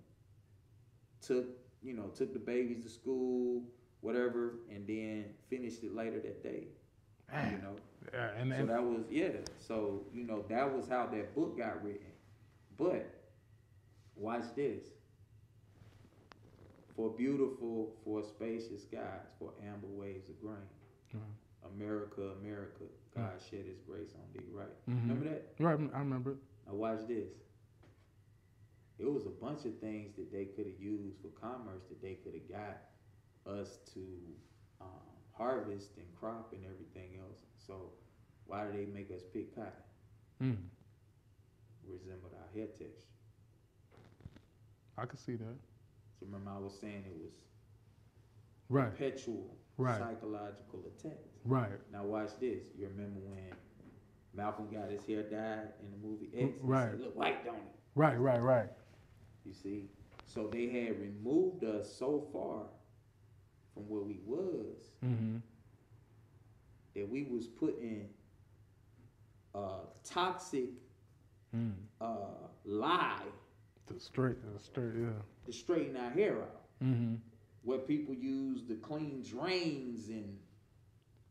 took 1.22 1.46
you 1.82 1.94
know 1.94 2.08
took 2.08 2.34
the 2.34 2.40
babies 2.40 2.84
to 2.84 2.90
school 2.90 3.64
whatever 4.02 4.60
and 4.70 4.88
then 4.88 5.26
finished 5.50 5.84
it 5.84 5.96
later 5.96 6.20
that 6.20 6.44
day 6.44 6.68
You 7.34 7.58
know. 7.58 7.76
Yeah, 8.14 8.30
and, 8.40 8.54
So 8.54 8.66
that 8.66 8.84
was 8.84 9.04
yeah. 9.10 9.30
So 9.60 10.04
you 10.14 10.24
know 10.24 10.46
that 10.50 10.74
was 10.74 10.88
how 10.88 11.08
that 11.08 11.36
book 11.36 11.58
got 11.58 11.84
written. 11.84 12.08
But 12.78 13.10
watch 14.16 14.44
this. 14.56 14.84
For 16.96 17.12
beautiful, 17.12 17.94
for 18.04 18.24
spacious 18.24 18.84
skies, 18.84 19.28
for 19.38 19.52
amber 19.64 19.88
waves 19.88 20.30
of 20.30 20.42
grain. 20.42 20.58
Mm-hmm. 21.16 21.76
America, 21.76 22.32
America, 22.42 22.86
God 23.16 23.24
mm-hmm. 23.24 23.56
shed 23.56 23.66
His 23.68 23.78
grace 23.86 24.14
on 24.16 24.26
thee. 24.34 24.48
Right? 24.52 24.68
Mm-hmm. 24.90 25.10
Remember 25.10 25.30
that? 25.30 25.46
right, 25.60 25.80
I 25.94 26.00
remember. 26.00 26.32
it. 26.32 26.38
Now 26.66 26.74
watch 26.74 27.02
this. 27.08 27.30
It 28.98 29.12
was 29.12 29.28
a 29.28 29.30
bunch 29.30 29.66
of 29.66 29.78
things 29.80 30.16
that 30.16 30.32
they 30.32 30.46
could 30.46 30.66
have 30.66 30.80
used 30.80 31.18
for 31.22 31.28
commerce 31.40 31.84
that 31.90 32.02
they 32.02 32.14
could 32.14 32.34
have 32.34 32.50
got 32.50 32.78
us 33.48 33.80
to 33.94 34.02
um, 34.82 34.88
harvest 35.32 35.92
and 35.98 36.06
crop 36.20 36.54
and 36.54 36.64
everything 36.66 37.20
else. 37.20 37.40
So 37.66 37.92
why 38.46 38.66
do 38.66 38.72
they 38.78 38.86
make 38.92 39.12
us 39.12 39.22
pick 39.34 39.56
cotton? 39.56 39.72
Mm, 40.42 40.58
Resembled 41.88 42.34
our 42.34 42.48
hair 42.54 42.68
texture. 42.68 43.08
I 44.98 45.06
could 45.06 45.20
see 45.20 45.36
that. 45.36 45.56
So 46.20 46.26
remember 46.26 46.52
I 46.56 46.60
was 46.60 46.78
saying 46.80 47.04
it 47.06 47.16
was 47.22 47.34
Right, 48.70 48.92
perpetual 48.92 49.56
Right. 49.78 49.98
psychological 50.00 50.84
attacks. 50.88 51.38
right, 51.46 51.72
Now 51.92 52.04
watch 52.04 52.32
this. 52.40 52.64
You 52.78 52.88
remember 52.88 53.20
when 53.22 53.54
Malcolm 54.34 54.68
got 54.70 54.90
his 54.90 55.06
hair 55.06 55.24
dyed 55.24 55.70
in 55.82 55.92
the 55.92 55.98
movie 56.06 56.30
X? 56.36 56.58
Right. 56.62 56.92
Said, 56.92 57.00
Look 57.00 57.16
white, 57.16 57.46
don't 57.46 57.56
it? 57.56 57.62
right, 57.96 58.20
right, 58.20 58.42
right. 58.42 58.70
You 59.46 59.54
see, 59.54 59.90
so 60.26 60.48
they 60.52 60.68
had 60.68 61.00
removed 61.00 61.64
us 61.64 61.90
so 61.96 62.28
far 62.34 62.64
from 63.78 63.88
where 63.90 64.04
we 64.04 64.20
was 64.26 64.92
Mm-hmm. 65.06 65.38
that 66.96 67.10
we 67.10 67.24
was 67.24 67.48
putting 67.48 68.10
a 69.56 69.80
toxic 70.04 70.70
Mm. 71.56 71.74
uh, 72.02 72.48
lie 72.66 73.22
The 73.88 74.00
straight, 74.00 74.36
the 74.54 74.60
straight, 74.60 74.94
yeah. 74.96 75.22
to 75.46 75.52
straighten 75.54 75.96
our 75.96 76.10
hair 76.10 76.42
out. 76.42 76.64
Mm-hmm. 76.84 77.16
Where 77.64 77.80
people 77.80 78.14
use 78.14 78.66
the 78.68 78.76
clean 78.76 79.24
drains 79.24 80.10
and 80.10 80.38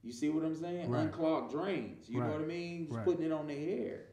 you 0.03 0.12
see 0.12 0.31
what 0.31 0.45
I'm 0.45 0.55
saying? 0.55 0.91
Right. 0.91 1.03
Unclogged 1.03 1.50
drains. 1.53 2.09
You 2.09 2.21
know 2.21 2.29
what 2.29 2.41
I 2.43 2.45
mean? 2.47 2.87
Just 2.87 2.97
Right. 2.99 3.05
putting 3.05 3.26
it 3.26 3.33
on 3.33 3.47
their 3.47 3.59
hair 3.59 4.07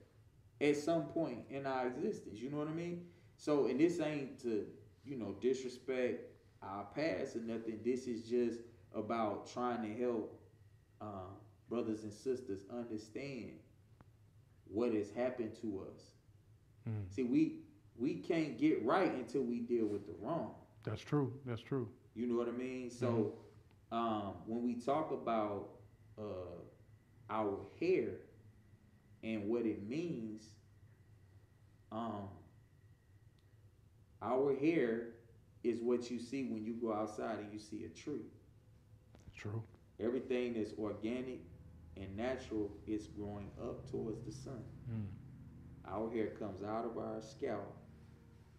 at 0.62 0.76
some 0.78 1.06
point 1.08 1.46
in 1.50 1.66
our 1.66 1.88
existence. 1.88 2.40
You 2.40 2.50
know 2.50 2.58
what 2.58 2.68
I 2.68 2.74
mean? 2.74 3.06
So, 3.38 3.68
and 3.68 3.80
this 3.80 4.00
ain't 4.02 4.40
to, 4.42 4.68
you 5.06 5.18
know, 5.18 5.36
disrespect 5.40 6.33
our 6.64 6.86
past 6.96 7.36
or 7.36 7.40
nothing. 7.40 7.80
This 7.84 8.08
is 8.08 8.28
just 8.28 8.60
about 8.94 9.52
trying 9.52 9.82
to 9.82 10.02
help 10.02 10.40
um, 11.02 11.38
brothers 11.70 12.04
and 12.04 12.14
sisters 12.14 12.62
understand 12.72 13.52
what 14.66 14.94
has 14.94 15.12
happened 15.12 15.54
to 15.62 15.86
us. 15.92 16.02
Mm. 16.90 17.14
See, 17.14 17.24
we 17.24 17.60
we 17.98 18.16
can't 18.16 18.58
get 18.58 18.84
right 18.84 19.14
until 19.14 19.44
we 19.44 19.60
deal 19.60 19.86
with 19.86 20.06
the 20.08 20.14
wrong. 20.20 20.52
That's 20.84 21.02
true. 21.02 21.34
That's 21.46 21.62
true. 21.62 21.88
You 22.16 22.28
know 22.28 22.36
what 22.36 22.48
I 22.48 22.52
mean? 22.52 22.90
So 22.90 23.34
um, 23.92 24.34
when 24.46 24.64
we 24.64 24.76
talk 24.76 25.12
about 25.12 25.70
uh, 26.20 26.62
our 27.30 27.58
hair 27.80 28.10
and 29.24 29.48
what 29.48 29.66
it 29.66 29.88
means, 29.88 30.44
um, 31.92 32.28
our 34.22 34.56
hair 34.56 35.10
is 35.64 35.82
what 35.82 36.12
you 36.12 36.20
see 36.20 36.44
when 36.44 36.64
you 36.64 36.74
go 36.74 36.94
outside 36.94 37.40
and 37.40 37.52
you 37.52 37.60
see 37.60 37.86
a 37.86 37.90
tree. 37.90 38.26
True. 39.36 39.64
Everything 40.00 40.54
that's 40.54 40.74
organic 40.78 41.40
and 41.96 42.16
natural 42.18 42.72
is 42.88 43.08
growing 43.08 43.50
up 43.62 43.90
towards 43.90 44.22
the 44.26 44.32
sun. 44.32 44.64
Mm. 44.92 45.06
Our 45.88 46.12
hair 46.12 46.28
comes 46.28 46.64
out 46.64 46.86
of 46.86 46.98
our 46.98 47.22
scalp 47.22 47.76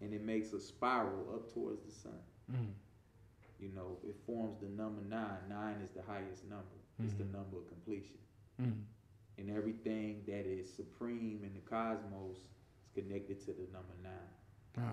and 0.01 0.13
it 0.13 0.25
makes 0.25 0.53
a 0.53 0.61
spiral 0.61 1.35
up 1.35 1.53
towards 1.53 1.83
the 1.83 1.93
sun. 1.93 2.19
Mm. 2.51 2.73
You 3.59 3.71
know, 3.75 3.99
it 4.07 4.17
forms 4.27 4.59
the 4.61 4.69
number 4.69 5.03
nine. 5.09 5.39
Nine 5.49 5.81
is 5.85 5.91
the 5.95 6.03
highest 6.03 6.45
number. 6.45 6.65
It's 7.03 7.15
the 7.15 7.25
number 7.25 7.59
of 7.59 7.69
completion. 7.69 8.19
Mm. 8.63 8.83
And 9.39 9.51
everything 9.51 10.23
that 10.27 10.47
is 10.47 10.73
supreme 10.73 11.41
in 11.43 11.53
the 11.55 11.61
cosmos 11.69 12.37
is 12.37 12.91
connected 12.95 13.41
to 13.41 13.47
the 13.47 13.67
number 13.73 13.95
nine. 14.03 14.79
Ah. 14.79 14.93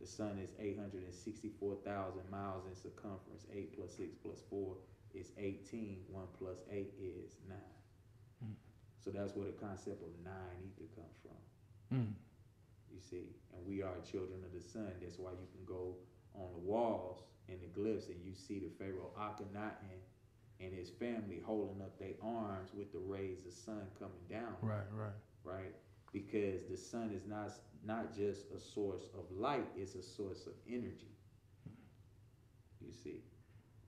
The 0.00 0.06
sun 0.06 0.40
is 0.42 0.50
864,000 0.58 2.30
miles 2.30 2.64
in 2.66 2.74
circumference. 2.74 3.44
8 3.52 3.76
plus 3.76 3.96
6 3.96 4.16
plus 4.24 4.40
4 4.48 4.76
is 5.14 5.32
18. 5.36 5.98
1 6.08 6.24
plus 6.38 6.58
8 6.70 6.94
is 6.98 7.36
9. 7.48 7.58
Mm. 8.44 8.54
So 9.04 9.10
that's 9.10 9.36
where 9.36 9.46
the 9.46 9.60
concept 9.60 10.02
of 10.02 10.08
nine 10.24 10.72
ether 10.72 10.88
comes 10.96 11.16
from. 11.20 11.98
Mm. 11.98 12.12
You 12.90 13.00
see, 13.00 13.36
and 13.52 13.66
we 13.66 13.82
are 13.82 13.94
children 14.10 14.40
of 14.44 14.52
the 14.56 14.66
sun. 14.66 14.90
That's 15.02 15.18
why 15.18 15.32
you 15.32 15.46
can 15.52 15.64
go 15.66 15.96
on 16.34 16.48
the 16.54 16.60
walls 16.60 17.22
and 17.48 17.58
the 17.60 17.68
glyphs 17.78 18.08
and 18.08 18.24
you 18.24 18.34
see 18.34 18.58
the 18.58 18.70
Pharaoh 18.78 19.10
Akhenaten 19.18 20.00
and 20.60 20.72
his 20.72 20.90
family 20.90 21.40
holding 21.44 21.82
up 21.82 21.98
their 21.98 22.16
arms 22.22 22.70
with 22.74 22.92
the 22.92 22.98
rays 22.98 23.44
of 23.46 23.52
sun 23.52 23.82
coming 23.98 24.24
down. 24.30 24.54
Right, 24.62 24.88
right. 24.92 25.12
Right? 25.44 25.74
Because 26.12 26.64
the 26.70 26.76
sun 26.76 27.10
is 27.12 27.26
not 27.26 27.52
not 27.84 28.14
just 28.14 28.50
a 28.56 28.60
source 28.60 29.04
of 29.14 29.24
light, 29.36 29.66
it's 29.76 29.94
a 29.94 30.02
source 30.02 30.46
of 30.46 30.52
energy. 30.68 31.12
You 32.80 32.92
see. 32.92 33.22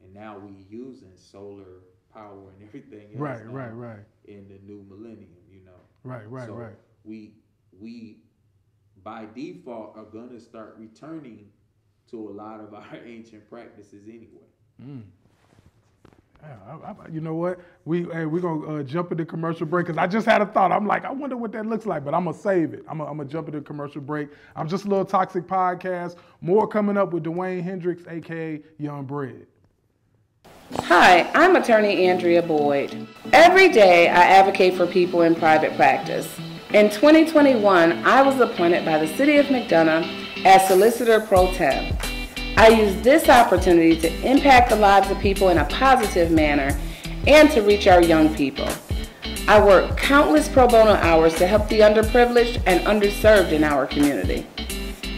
And 0.02 0.12
now 0.14 0.38
we 0.38 0.52
using 0.69 1.12
solar 1.17 1.83
power 2.12 2.50
and 2.59 2.69
everything 2.69 3.09
else 3.17 3.19
Right, 3.19 3.47
right, 3.50 3.71
right. 3.75 4.00
in 4.25 4.49
the 4.49 4.59
new 4.64 4.85
millennium, 4.88 5.43
you 5.50 5.61
know. 5.64 5.81
Right, 6.05 6.29
right, 6.31 6.47
So 6.47 6.55
right. 6.55 6.76
We 7.05 7.35
we 7.79 8.19
by 9.02 9.26
default 9.35 9.97
are 9.97 10.05
gonna 10.05 10.41
start 10.41 10.76
returning 10.79 11.50
to 12.11 12.29
a 12.29 12.33
lot 12.33 12.61
of 12.61 12.75
our 12.75 12.97
ancient 13.05 13.49
practices 13.49 14.09
anyway. 14.09 14.49
Mm. 14.83 15.02
I, 16.42 16.90
I, 16.90 16.94
you 17.11 17.20
know 17.20 17.34
what? 17.34 17.61
We 17.84 18.04
hey, 18.04 18.26
we're 18.26 18.40
gonna 18.40 18.80
uh, 18.80 18.82
jump 18.82 19.12
into 19.12 19.25
commercial 19.25 19.66
break 19.66 19.87
because 19.87 19.99
I 19.99 20.06
just 20.06 20.26
had 20.26 20.42
a 20.42 20.46
thought. 20.46 20.72
I'm 20.72 20.87
like, 20.87 21.04
I 21.04 21.12
wonder 21.12 21.37
what 21.37 21.52
that 21.52 21.66
looks 21.66 21.87
like, 21.87 22.04
but 22.04 22.14
I'm 22.14 22.25
gonna 22.25 22.37
save 22.37 22.75
it. 22.75 22.84
I'm 22.88 22.99
gonna, 22.99 23.11
I'm 23.11 23.16
gonna 23.16 23.28
jump 23.28 23.49
into 23.49 23.61
commercial 23.61 24.00
break. 24.00 24.28
I'm 24.56 24.68
just 24.68 24.84
a 24.84 24.88
little 24.88 25.04
toxic 25.04 25.46
podcast. 25.46 26.16
More 26.40 26.66
coming 26.66 26.96
up 26.96 27.12
with 27.12 27.25
DeWayne 27.25 27.62
Hendrix, 27.62 28.02
aka 28.08 28.61
Young 28.78 29.04
Bread. 29.04 29.46
Hi, 30.80 31.30
I'm 31.34 31.54
attorney 31.54 32.06
Andrea 32.06 32.42
Boyd. 32.42 33.06
Every 33.32 33.68
day 33.68 34.08
I 34.08 34.22
advocate 34.22 34.75
for 34.75 34.87
people 34.87 35.22
in 35.22 35.34
private 35.34 35.76
practice. 35.76 36.26
In 36.72 36.88
2021, 36.90 37.92
I 38.04 38.22
was 38.22 38.40
appointed 38.40 38.84
by 38.84 38.99
the 38.99 39.06
City 39.16 39.37
of 39.37 39.46
McDonough 39.46 40.44
as 40.44 40.66
Solicitor 40.66 41.20
Pro 41.20 41.52
Tem. 41.52 41.94
I 42.56 42.68
use 42.68 43.00
this 43.02 43.28
opportunity 43.28 43.97
to 44.00 44.30
impact 44.30 44.71
the 44.71 44.76
lives 44.76 45.11
of 45.11 45.18
people 45.21 45.49
in 45.49 45.59
a 45.59 45.64
positive 45.64 46.30
manner 46.30 46.78
and 47.26 47.50
to 47.52 47.62
reach 47.62 47.87
our 47.87 48.02
young 48.02 48.35
people. 48.35 48.68
I 49.49 49.64
work 49.64 49.97
countless 49.97 50.49
pro 50.49 50.68
bono 50.68 50.92
hours 50.92 51.35
to 51.37 51.47
help 51.47 51.68
the 51.68 51.80
underprivileged 51.80 52.62
and 52.66 52.80
underserved 52.87 53.52
in 53.52 53.64
our 53.64 53.87
community. 53.87 54.47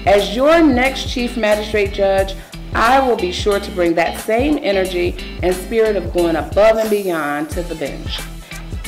As 0.06 0.34
your 0.34 0.62
next 0.62 1.10
Chief 1.10 1.36
Magistrate 1.36 1.92
Judge, 1.92 2.34
I 2.74 3.06
will 3.06 3.16
be 3.16 3.32
sure 3.32 3.60
to 3.60 3.70
bring 3.72 3.94
that 3.94 4.20
same 4.20 4.58
energy 4.62 5.16
and 5.42 5.54
spirit 5.54 5.96
of 5.96 6.12
going 6.12 6.36
above 6.36 6.76
and 6.76 6.90
beyond 6.90 7.50
to 7.50 7.62
the 7.62 7.74
bench. 7.74 8.18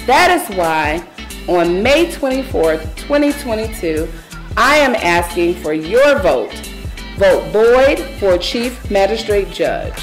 That 0.07 0.31
is 0.31 0.57
why 0.57 1.07
on 1.49 1.83
May 1.83 2.07
24th, 2.07 2.97
2022, 2.97 4.09
I 4.57 4.77
am 4.77 4.95
asking 4.95 5.55
for 5.57 5.73
your 5.73 6.19
vote. 6.21 6.55
Vote 7.17 7.53
Boyd 7.53 7.99
for 8.19 8.39
Chief 8.39 8.91
Magistrate 8.91 9.51
Judge. 9.51 10.01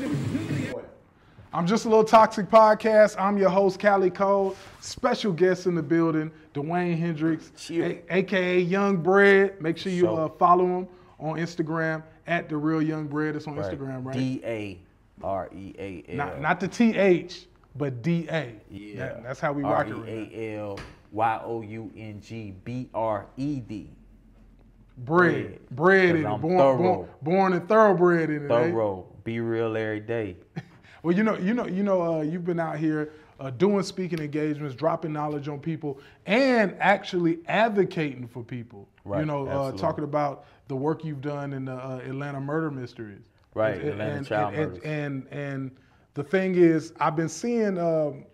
I'm 1.53 1.67
just 1.67 1.85
a 1.85 1.89
little 1.89 2.05
toxic 2.05 2.49
podcast. 2.49 3.17
I'm 3.19 3.37
your 3.37 3.51
host, 3.51 3.81
Kali 3.81 4.11
Kold. 4.11 4.57
Special 4.81 5.33
guest 5.33 5.67
in 5.67 5.75
the 5.75 5.83
building, 5.83 6.31
DeWayne 6.55 6.97
Hendrix, 6.97 7.51
a- 7.71 8.03
aka 8.09 8.61
Young 8.61 8.99
Bread. 8.99 9.61
Make 9.61 9.77
sure 9.77 9.91
you 9.93 10.09
uh, 10.09 10.29
follow 10.29 10.65
him 10.67 10.89
on 11.19 11.37
Instagram 11.39 12.05
at 12.29 12.49
the 12.49 12.57
real 12.57 12.81
Young 12.81 13.09
Bread. 13.09 13.35
It's 13.35 13.49
on 13.49 13.57
Instagram, 13.57 14.05
right? 14.07 14.17
D 14.17 14.41
A 14.45 14.79
R 15.25 15.49
E 15.53 15.75
A 15.79 16.05
L. 16.11 16.17
not 16.17 16.41
not 16.41 16.61
the 16.61 16.69
T 16.69 16.97
H, 16.97 17.47
but 17.75 18.01
D 18.01 18.29
A. 18.31 18.55
Yeah. 18.71 18.97
That- 18.99 19.23
that's 19.25 19.41
how 19.41 19.53
we 19.53 19.65
rock 19.65 19.89
it. 19.89 19.95
Right 19.95 20.31
A 20.33 20.57
L 20.57 20.79
Y 21.11 21.41
O 21.45 21.63
U 21.63 21.91
N 21.97 22.21
G 22.21 22.55
B 22.65 22.89
R 22.95 23.27
E 23.37 23.59
D. 23.59 23.91
Bread, 24.99 25.33
Bread. 25.35 25.71
bread 25.71 26.17
in 26.17 26.27
it. 26.27 26.41
Born, 26.41 26.77
born, 26.79 27.09
born 27.23 27.53
and 27.55 27.67
thoroughbred 27.69 28.31
in 28.31 28.45
it. 28.45 28.51
eh? 28.53 28.71
Thorough. 28.71 29.07
Be 29.25 29.41
real 29.41 29.77
every 29.77 29.99
day. 30.01 30.37
Well, 31.03 31.15
you 31.17 31.23
know, 31.23 31.37
you 31.39 31.55
know, 31.55 31.67
you 31.67 31.83
know, 31.83 32.03
uh, 32.19 32.21
you've 32.23 32.45
been 32.45 32.61
out 32.61 32.79
here 32.79 33.13
uh, 33.39 33.51
doing 33.51 33.83
speaking 33.83 34.19
engagements, 34.19 34.75
dropping 34.75 35.13
knowledge 35.13 35.49
on 35.49 35.59
people, 35.61 35.99
and 36.27 36.75
actually 36.79 37.39
advocating 37.49 38.27
for 38.29 38.43
people. 38.43 38.89
You 39.07 39.13
Right, 39.13 39.27
know, 39.27 39.47
uh, 39.47 39.73
talking 39.73 40.05
about 40.05 40.45
the 40.69 40.77
work 40.77 41.05
you've 41.05 41.23
done 41.23 41.53
in 41.55 41.65
the 41.65 41.73
uh, 41.75 41.99
Atlanta 42.05 42.41
murder 42.41 42.71
mysteries. 42.71 43.23
Right, 43.55 43.81
And- 43.81 43.89
Atlanta 43.91 44.17
and, 44.17 44.27
child 44.27 44.55
and, 44.55 44.67
murders. 44.73 44.83
And, 44.85 45.27
and 45.31 45.33
and 45.33 45.71
the 46.15 46.23
thing 46.23 46.55
is, 46.57 46.93
I've 47.01 47.17
been 47.17 47.29
seeing. 47.29 47.79
Um, 47.79 48.27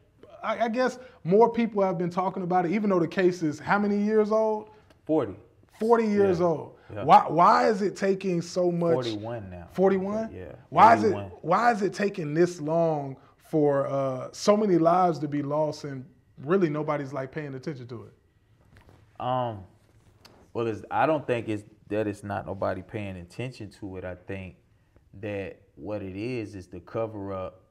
I, 0.42 0.64
I 0.64 0.68
guess 0.68 0.98
more 1.24 1.50
people 1.50 1.82
have 1.82 1.98
been 1.98 2.10
talking 2.10 2.42
about 2.42 2.66
it, 2.66 2.72
even 2.72 2.90
though 2.90 3.00
the 3.00 3.08
case 3.08 3.42
is 3.42 3.58
how 3.58 3.78
many 3.78 3.96
years 3.98 4.30
old? 4.32 4.70
40. 5.04 5.34
40 5.78 6.04
years 6.06 6.38
Yeah, 6.40 6.46
old. 6.46 6.78
yeah. 6.92 7.04
Why 7.04 7.20
why 7.28 7.68
is 7.68 7.82
it 7.82 7.96
taking 7.96 8.40
so 8.42 8.70
much 8.70 8.94
41 8.94 9.50
now. 9.50 9.68
41? 9.72 10.30
Yeah, 10.32 10.52
Why 10.70 10.94
is 10.96 11.04
it 11.04 11.14
why 11.42 11.72
is 11.72 11.82
it 11.82 11.92
taking 11.92 12.34
this 12.34 12.60
long 12.60 13.16
for 13.36 13.86
uh, 13.86 14.28
so 14.32 14.56
many 14.56 14.78
lives 14.78 15.18
to 15.20 15.28
be 15.28 15.42
lost 15.42 15.84
and 15.84 16.04
really 16.42 16.68
nobody's 16.68 17.12
like 17.12 17.32
paying 17.32 17.54
attention 17.54 17.86
to 17.88 18.04
it? 18.04 19.22
Um, 19.22 19.64
well, 20.52 20.66
it's, 20.66 20.84
I 20.90 21.06
don't 21.06 21.26
think 21.26 21.48
it's 21.48 21.64
that 21.88 22.06
it's 22.06 22.24
not 22.24 22.46
nobody 22.46 22.82
paying 22.82 23.16
attention 23.16 23.70
to 23.80 23.96
it. 23.96 24.04
I 24.04 24.14
think 24.14 24.56
that 25.20 25.60
what 25.76 26.02
it 26.02 26.16
is 26.16 26.54
is 26.54 26.66
the 26.66 26.80
cover 26.80 27.32
up 27.32 27.62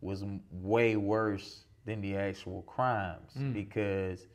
was 0.00 0.24
way 0.52 0.96
worse 0.96 1.64
than 1.84 2.00
the 2.00 2.16
actual 2.16 2.62
crimes 2.62 3.32
because 3.52 4.26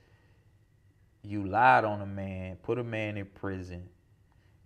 you 1.24 1.46
lied 1.46 1.86
on 1.86 2.02
a 2.02 2.06
man, 2.06 2.58
put 2.64 2.78
a 2.78 2.84
man 2.84 3.18
in 3.18 3.26
prison, 3.26 3.88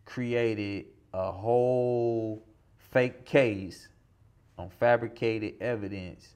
created 0.05 0.85
a 1.13 1.31
whole 1.31 2.45
fake 2.77 3.25
case 3.25 3.89
on 4.57 4.69
fabricated 4.69 5.55
evidence, 5.61 6.35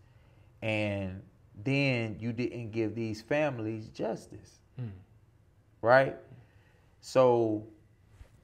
and 0.62 1.22
then 1.64 2.18
you 2.20 2.34
didn't 2.34 2.72
give 2.72 2.96
these 2.96 3.22
families 3.22 3.90
justice 3.90 4.60
right? 5.82 6.16
So, 7.02 7.66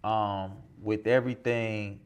um, 0.03 0.53
with 0.81 1.07
everything 1.07 1.99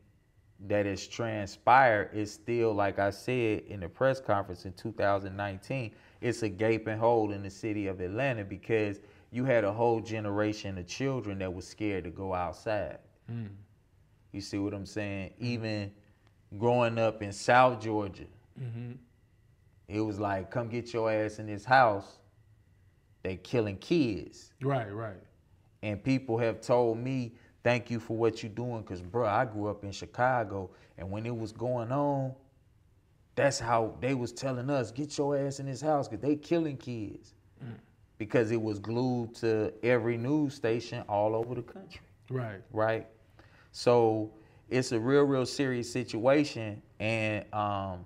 that 0.67 0.85
has 0.85 1.07
transpired, 1.07 2.09
it's 2.13 2.31
still, 2.31 2.73
like 2.73 2.99
I 2.99 3.11
said 3.11 3.63
in 3.67 3.81
the 3.81 3.89
press 3.89 4.19
conference 4.19 4.65
in 4.65 4.73
2019, 4.73 5.91
it's 6.21 6.43
a 6.43 6.49
gaping 6.49 6.97
hole 6.97 7.31
in 7.31 7.43
the 7.43 7.49
city 7.49 7.87
of 7.87 8.01
Atlanta 8.01 8.43
because 8.43 8.99
you 9.31 9.45
had 9.45 9.63
a 9.63 9.71
whole 9.71 9.99
generation 9.99 10.77
of 10.77 10.87
children 10.87 11.39
that 11.39 11.53
was 11.53 11.67
scared 11.67 12.03
to 12.05 12.09
go 12.09 12.33
outside. 12.33 12.99
Mm. 13.31 13.49
You 14.31 14.41
see 14.41 14.57
what 14.57 14.73
I'm 14.73 14.85
saying? 14.85 15.31
Mm-hmm. 15.31 15.45
Even 15.45 15.91
growing 16.57 16.97
up 16.97 17.21
in 17.21 17.31
South 17.31 17.81
Georgia, 17.81 18.25
mm-hmm. 18.59 18.93
it 19.87 20.01
was 20.01 20.19
like, 20.19 20.49
come 20.49 20.67
get 20.67 20.93
your 20.93 21.11
ass 21.11 21.39
in 21.39 21.47
this 21.47 21.63
house. 21.63 22.17
They 23.21 23.35
killing 23.35 23.77
kids. 23.77 24.53
Right, 24.61 24.91
right. 24.91 25.21
And 25.83 26.03
people 26.03 26.37
have 26.37 26.61
told 26.61 26.97
me, 26.97 27.33
thank 27.63 27.91
you 27.91 27.99
for 27.99 28.17
what 28.17 28.41
you're 28.41 28.51
doing, 28.51 28.81
because, 28.81 29.01
bro, 29.01 29.27
I 29.27 29.45
grew 29.45 29.67
up 29.67 29.83
in 29.83 29.91
Chicago, 29.91 30.69
and 30.97 31.09
when 31.11 31.25
it 31.25 31.35
was 31.35 31.51
going 31.51 31.91
on, 31.91 32.33
that's 33.35 33.59
how 33.59 33.95
they 34.01 34.13
was 34.13 34.31
telling 34.31 34.69
us, 34.69 34.91
get 34.91 35.17
your 35.17 35.37
ass 35.37 35.59
in 35.59 35.65
this 35.65 35.81
house, 35.81 36.07
because 36.07 36.21
they 36.21 36.35
killing 36.35 36.77
kids. 36.77 37.35
Mm. 37.63 37.75
Because 38.19 38.51
it 38.51 38.61
was 38.61 38.77
glued 38.77 39.33
to 39.35 39.73
every 39.81 40.17
news 40.17 40.53
station 40.53 41.03
all 41.09 41.33
over 41.35 41.55
the 41.55 41.63
country 41.63 42.01
Right. 42.29 42.61
right? 42.71 43.07
So 43.71 44.31
it's 44.69 44.91
a 44.91 44.99
real, 44.99 45.23
real 45.23 45.47
serious 45.47 45.91
situation. 45.91 46.81
And 46.99 47.51
um, 47.53 48.05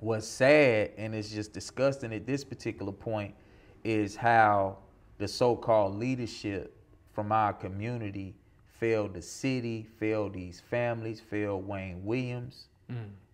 what's 0.00 0.26
sad 0.26 0.90
and 0.96 1.14
it's 1.14 1.30
just 1.30 1.52
disgusting 1.52 2.12
at 2.12 2.26
this 2.26 2.42
particular 2.42 2.90
point 2.92 3.34
is 3.84 4.16
how 4.16 4.78
the 5.18 5.28
so-called 5.28 5.94
leadership 5.96 6.74
from 7.12 7.32
our 7.32 7.52
community 7.52 8.34
failed 8.78 9.12
the 9.14 9.22
city, 9.22 9.86
failed 9.98 10.32
these 10.32 10.60
families, 10.60 11.20
failed 11.20 11.66
Wayne 11.68 12.02
Williams, 12.04 12.68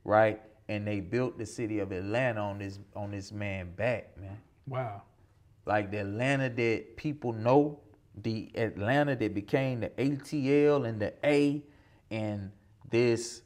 right? 0.04 0.42
And 0.68 0.85
they 0.87 0.98
built 1.00 1.38
the 1.38 1.46
city 1.46 1.78
of 1.78 1.92
Atlanta 1.92 2.40
on 2.40 2.59
this 2.59 2.80
on 2.96 3.12
this 3.12 3.30
man 3.30 3.70
back, 3.76 4.18
man 4.20 4.37
Wow. 4.66 5.02
Like 5.66 5.90
the 5.90 5.98
Atlanta 5.98 6.48
that 6.48 6.96
people 6.96 7.33
know, 7.33 7.81
the 8.22 8.50
Atlanta 8.55 9.14
that 9.16 9.35
became 9.35 9.81
the 9.81 9.90
ATL 9.90 10.88
and 10.88 11.00
the 11.00 11.12
A, 11.24 11.62
and 12.11 12.50
this 12.90 13.42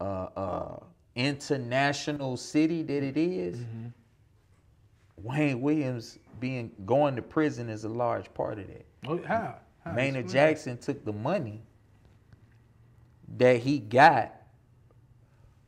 uh, 0.00 0.28
uh, 0.36 0.76
international 1.16 2.36
city 2.36 2.82
that 2.82 3.02
it 3.02 3.16
is, 3.16 3.58
Wayne 5.16 5.60
Williams 5.60 6.18
being 6.40 6.70
going 6.86 7.16
to 7.16 7.22
prison 7.22 7.68
is 7.68 7.84
a 7.84 7.88
large 7.88 8.32
part 8.34 8.58
of 8.58 8.66
that. 8.68 8.86
Oh, 9.06 9.20
how? 9.26 9.56
how? 9.84 9.92
Maynard 9.92 10.28
Jackson 10.28 10.78
took 10.78 11.04
the 11.04 11.12
money 11.12 11.62
that 13.36 13.58
he 13.58 13.78
got 13.78 14.34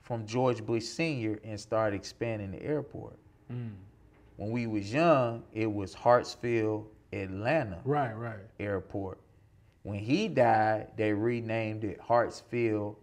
from 0.03 0.27
George 0.27 0.65
Bush 0.65 0.85
Sr. 0.85 1.41
and 1.43 1.59
started 1.59 1.97
expanding 1.97 2.53
the 2.53 2.63
airport. 2.63 3.19
Mm. 3.53 3.73
When 4.37 4.51
we 4.51 4.67
was 4.67 4.93
young, 4.93 5.43
it 5.53 5.73
was 5.73 5.95
Hartsfield, 5.95 6.87
Atlanta 7.13 7.81
Right, 7.85 8.13
right. 8.13 8.39
Airport. 8.61 9.19
When 9.83 9.99
he 9.99 10.29
died, 10.29 10.89
they 10.97 11.13
renamed 11.13 11.85
it 11.85 12.01
Hartsfield 12.01 12.97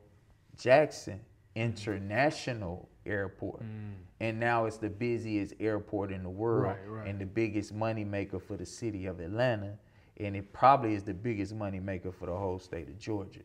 Jackson 0.58 1.20
International 1.56 2.88
Airport. 3.06 3.62
And 4.20 4.40
now 4.40 4.66
it's 4.66 4.78
the 4.78 4.90
busiest 4.90 5.54
airport 5.60 6.12
in 6.12 6.24
the 6.24 6.30
world 6.30 6.76
Right, 6.78 6.88
right. 6.88 7.08
and 7.08 7.20
the 7.20 7.26
biggest 7.26 7.74
money 7.74 8.04
maker 8.06 8.40
for 8.40 8.56
the 8.56 8.66
city 8.66 9.06
of 9.08 9.20
Atlanta. 9.20 9.74
And 10.18 10.36
it 10.36 10.54
probably 10.54 10.94
is 10.94 11.04
the 11.04 11.14
biggest 11.14 11.54
money 11.56 11.80
maker 11.80 12.12
for 12.12 12.28
the 12.28 12.36
whole 12.36 12.60
state 12.60 12.88
of 12.88 12.98
Georgia. 13.00 13.42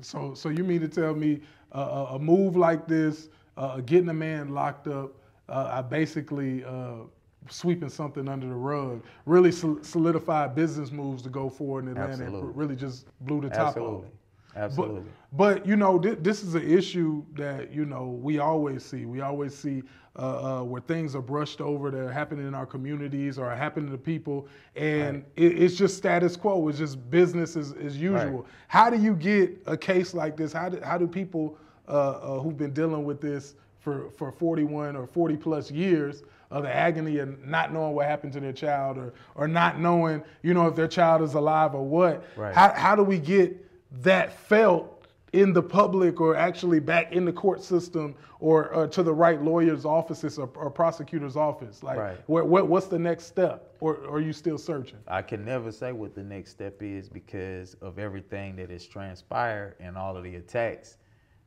So, 0.00 0.34
so 0.34 0.48
you 0.48 0.64
mean 0.64 0.80
to 0.80 0.88
tell 0.88 1.14
me 1.14 1.40
uh, 1.72 2.06
a 2.10 2.14
a 2.14 2.18
move 2.18 2.56
like 2.56 2.86
this, 2.88 3.28
uh, 3.56 3.80
getting 3.80 4.08
a 4.08 4.14
man 4.14 4.48
locked 4.50 4.88
up, 4.88 5.12
uh, 5.50 5.70
I 5.72 5.82
basically 5.82 6.64
uh, 6.64 7.04
sweeping 7.48 7.88
something 7.88 8.28
under 8.28 8.46
the 8.46 8.54
rug, 8.54 9.02
really 9.26 9.50
solidified 9.52 10.54
business 10.54 10.90
moves 10.90 11.22
to 11.22 11.28
go 11.28 11.48
forward 11.48 11.86
in 11.86 11.96
Atlanta, 11.96 12.30
really 12.54 12.76
just 12.76 13.06
blew 13.22 13.40
the 13.40 13.48
top 13.50 13.76
off. 13.76 13.76
Absolutely. 13.76 14.08
Absolutely. 14.56 15.02
But, 15.32 15.58
but 15.60 15.66
you 15.66 15.76
know, 15.76 15.98
thi- 15.98 16.16
this 16.16 16.42
is 16.42 16.54
an 16.54 16.68
issue 16.68 17.24
that 17.34 17.72
you 17.72 17.84
know 17.84 18.18
we 18.20 18.38
always 18.40 18.84
see. 18.84 19.06
We 19.06 19.20
always 19.20 19.56
see 19.56 19.82
uh, 20.16 20.60
uh, 20.60 20.64
where 20.64 20.80
things 20.82 21.14
are 21.14 21.22
brushed 21.22 21.60
over 21.60 21.90
that 21.92 22.00
are 22.00 22.12
happening 22.12 22.48
in 22.48 22.54
our 22.54 22.66
communities 22.66 23.38
or 23.38 23.46
are 23.46 23.56
happening 23.56 23.92
to 23.92 23.98
people, 23.98 24.48
and 24.74 25.24
it, 25.36 25.62
it's 25.62 25.76
just 25.76 25.96
status 25.96 26.36
quo. 26.36 26.66
It's 26.68 26.78
just 26.78 27.10
business 27.10 27.56
as, 27.56 27.72
as 27.74 27.96
usual. 27.96 28.44
How 28.66 28.90
do 28.90 28.96
you 29.00 29.14
get 29.14 29.56
a 29.66 29.76
case 29.76 30.14
like 30.14 30.36
this? 30.36 30.52
How 30.52 30.68
do, 30.68 30.80
how 30.82 30.98
do 30.98 31.06
people 31.06 31.56
uh, 31.88 31.92
uh, 31.92 32.40
who've 32.40 32.58
been 32.58 32.72
dealing 32.72 33.04
with 33.04 33.20
this 33.20 33.54
for, 33.80 34.10
for 34.10 34.30
41 34.30 34.96
or 34.96 35.06
40 35.06 35.36
plus 35.36 35.70
years 35.70 36.22
of 36.50 36.64
the 36.64 36.74
agony 36.74 37.18
of 37.18 37.44
not 37.46 37.72
knowing 37.72 37.94
what 37.94 38.06
happened 38.06 38.32
to 38.34 38.40
their 38.40 38.52
child 38.52 38.98
or, 38.98 39.14
or 39.34 39.46
not 39.48 39.78
knowing, 39.80 40.22
you 40.42 40.52
know, 40.54 40.66
if 40.66 40.74
their 40.74 40.88
child 40.88 41.22
is 41.22 41.34
alive 41.34 41.74
or 41.74 41.84
what. 41.84 42.24
Right. 42.36 42.54
How, 42.54 42.72
how 42.72 42.96
do 42.96 43.02
we 43.02 43.18
get 43.18 43.56
that 44.02 44.32
felt 44.32 44.96
in 45.32 45.52
the 45.52 45.62
public 45.62 46.20
or 46.20 46.34
actually 46.36 46.80
back 46.80 47.12
in 47.12 47.24
the 47.24 47.32
court 47.32 47.62
system 47.62 48.16
or 48.40 48.74
uh, 48.74 48.86
to 48.88 49.02
the 49.04 49.12
right 49.14 49.40
lawyer's 49.40 49.84
offices 49.84 50.38
or, 50.40 50.50
or 50.56 50.70
prosecutor's 50.70 51.36
office? 51.36 51.84
Like, 51.84 51.98
Right. 51.98 52.18
what, 52.26 52.48
what, 52.48 52.66
what's 52.66 52.88
the 52.88 52.98
next 52.98 53.26
step? 53.26 53.76
Or, 53.80 53.94
or 53.98 54.16
are 54.16 54.20
you 54.20 54.32
still 54.32 54.58
searching? 54.58 54.98
I 55.06 55.22
can 55.22 55.44
never 55.44 55.70
say 55.70 55.92
what 55.92 56.16
the 56.16 56.24
next 56.24 56.50
step 56.50 56.82
is 56.82 57.08
because 57.08 57.74
of 57.80 57.98
everything 58.00 58.56
that 58.56 58.70
has 58.70 58.84
transpired 58.86 59.76
and 59.78 59.96
all 59.96 60.16
of 60.16 60.24
the 60.24 60.34
attacks 60.34 60.96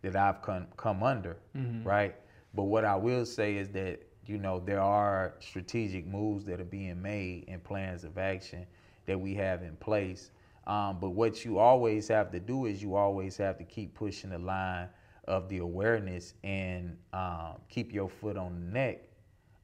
that 0.01 0.15
I've 0.15 0.41
come, 0.41 0.67
come 0.77 1.03
under, 1.03 1.35
right? 1.83 2.15
But 2.53 2.63
what 2.63 2.85
I 2.85 2.95
will 2.95 3.25
say 3.25 3.55
is 3.57 3.69
that, 3.69 4.01
you 4.25 4.37
know, 4.37 4.59
there 4.59 4.81
are 4.81 5.35
strategic 5.39 6.05
moves 6.07 6.45
that 6.45 6.59
are 6.61 6.65
being 6.65 7.01
made 7.01 7.45
and 7.47 7.63
plans 7.63 8.03
of 8.03 8.17
action. 8.17 8.65
that 9.05 9.19
we 9.19 9.33
have 9.35 9.63
in 9.63 9.75
place. 9.77 10.31
Um, 10.67 10.97
but 10.99 11.09
what 11.11 11.43
you 11.43 11.59
always 11.59 12.07
have 12.07 12.31
to 12.31 12.39
do 12.39 12.65
is 12.65 12.81
you 12.81 12.95
always 12.95 13.35
have 13.37 13.57
to 13.57 13.63
keep 13.65 13.95
pushing 13.95 14.29
the 14.29 14.39
line 14.39 14.87
of 15.27 15.49
the 15.49 15.57
awareness 15.59 16.33
and 16.43 16.97
um, 17.13 17.55
keep 17.69 17.93
your 17.93 18.09
foot 18.09 18.37
on 18.37 18.53
the 18.55 18.71
neck 18.79 19.03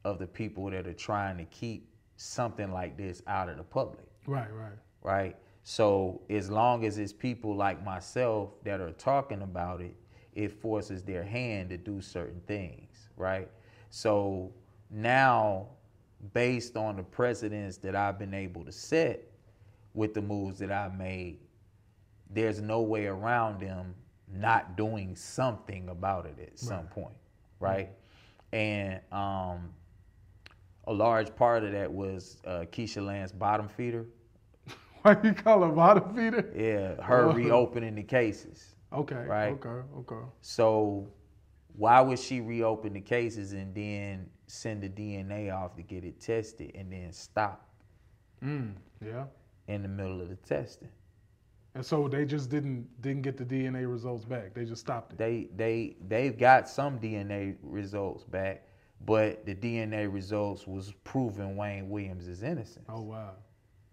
of 0.03 0.19
the 0.19 0.27
people 0.27 0.69
that 0.71 0.87
are 0.87 0.93
trying 0.93 1.37
to 1.37 1.45
keep 1.45 1.89
something 2.17 2.71
like 2.71 2.97
this 2.97 3.21
out 3.27 3.49
of 3.49 3.57
the 3.57 3.63
public. 3.63 4.05
Right, 4.27 4.53
right. 4.53 4.77
Right. 5.01 5.37
So 5.63 6.21
as 6.29 6.49
long 6.49 6.85
as 6.85 6.97
it's 6.97 7.13
people 7.13 7.55
like 7.55 7.83
myself 7.83 8.51
that 8.63 8.81
are 8.81 8.91
talking 8.91 9.41
about 9.41 9.81
it, 9.81 9.95
it 10.35 10.51
forces 10.51 11.03
their 11.03 11.23
hand 11.23 11.69
to 11.69 11.77
do 11.77 12.01
certain 12.01 12.41
things. 12.47 13.09
Right. 13.17 13.49
So 13.89 14.51
now, 14.89 15.67
based 16.33 16.77
on 16.77 16.95
the 16.97 17.03
precedents 17.03 17.77
that 17.77 17.95
I've 17.95 18.19
been 18.19 18.33
able 18.33 18.63
to 18.65 18.71
set 18.71 19.23
with 19.93 20.13
the 20.13 20.21
moves 20.21 20.59
that 20.59 20.71
I 20.71 20.89
made, 20.89 21.39
there's 22.29 22.61
no 22.61 22.81
way 22.81 23.07
around 23.07 23.59
them 23.59 23.95
not 24.31 24.77
doing 24.77 25.15
something 25.15 25.89
about 25.89 26.25
it 26.27 26.37
at 26.39 26.59
some 26.59 26.77
Right. 26.77 26.89
point, 26.91 27.15
right? 27.59 27.89
And 28.53 28.99
um, 29.11 29.69
a 30.85 30.93
large 30.93 31.35
part 31.35 31.63
of 31.63 31.71
that 31.71 31.91
was 31.91 32.37
uh, 32.45 32.65
Keisha 32.71 33.03
Lance 33.05 33.31
bottom 33.31 33.67
feeder. 33.67 34.05
Why 35.01 35.17
you 35.23 35.33
call 35.33 35.63
her 35.63 35.71
bottom 35.71 36.13
feeder? 36.15 36.51
Yeah, 36.55 37.01
her 37.03 37.29
reopening 37.29 37.95
the 37.95 38.03
cases. 38.03 38.75
Okay, 38.91 39.25
Right. 39.25 39.53
okay, 39.53 39.81
okay. 39.99 40.25
So 40.41 41.07
why 41.75 42.01
would 42.01 42.19
she 42.19 42.41
reopen 42.41 42.93
the 42.93 43.01
cases 43.01 43.53
and 43.53 43.73
then 43.75 44.29
send 44.47 44.81
the 44.83 44.89
DNA 44.89 45.51
off 45.53 45.75
to 45.75 45.83
get 45.83 46.03
it 46.03 46.19
tested 46.19 46.71
and 46.75 46.91
then 46.91 47.11
stop 47.11 47.67
Mm, 48.43 48.73
yeah. 49.05 49.25
in 49.67 49.81
the 49.83 49.87
middle 49.87 50.21
of 50.21 50.29
the 50.29 50.35
testing? 50.37 50.89
And 51.75 51.85
so 51.85 52.07
they 52.07 52.25
just 52.25 52.49
didn't 52.49 52.87
didn't 53.01 53.21
get 53.21 53.37
the 53.37 53.45
DNA 53.45 53.89
results 53.89 54.25
back. 54.25 54.53
They 54.55 54.65
just 54.65 54.81
stopped 54.81 55.13
it. 55.13 55.17
They 55.19 55.49
they 55.55 55.95
they've 56.07 56.37
got 56.37 56.67
some 56.67 56.99
DNA 56.99 57.57
results 57.61 58.23
back, 58.23 58.63
but 59.05 59.45
the 59.45 59.53
DNA 59.55 60.11
results 60.11 60.65
was 60.67 60.93
proving 61.03 61.55
Wayne 61.55 61.89
Williams 61.89 62.27
is 62.27 62.41
innocent. 62.43 62.85
Oh 62.89 63.01
wow. 63.03 63.33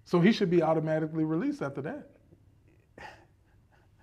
So 0.05 0.21
he 0.21 0.33
should 0.33 0.51
be 0.51 0.63
automatically 0.63 1.25
released 1.25 1.61
after 1.63 1.83
that. 1.83 2.16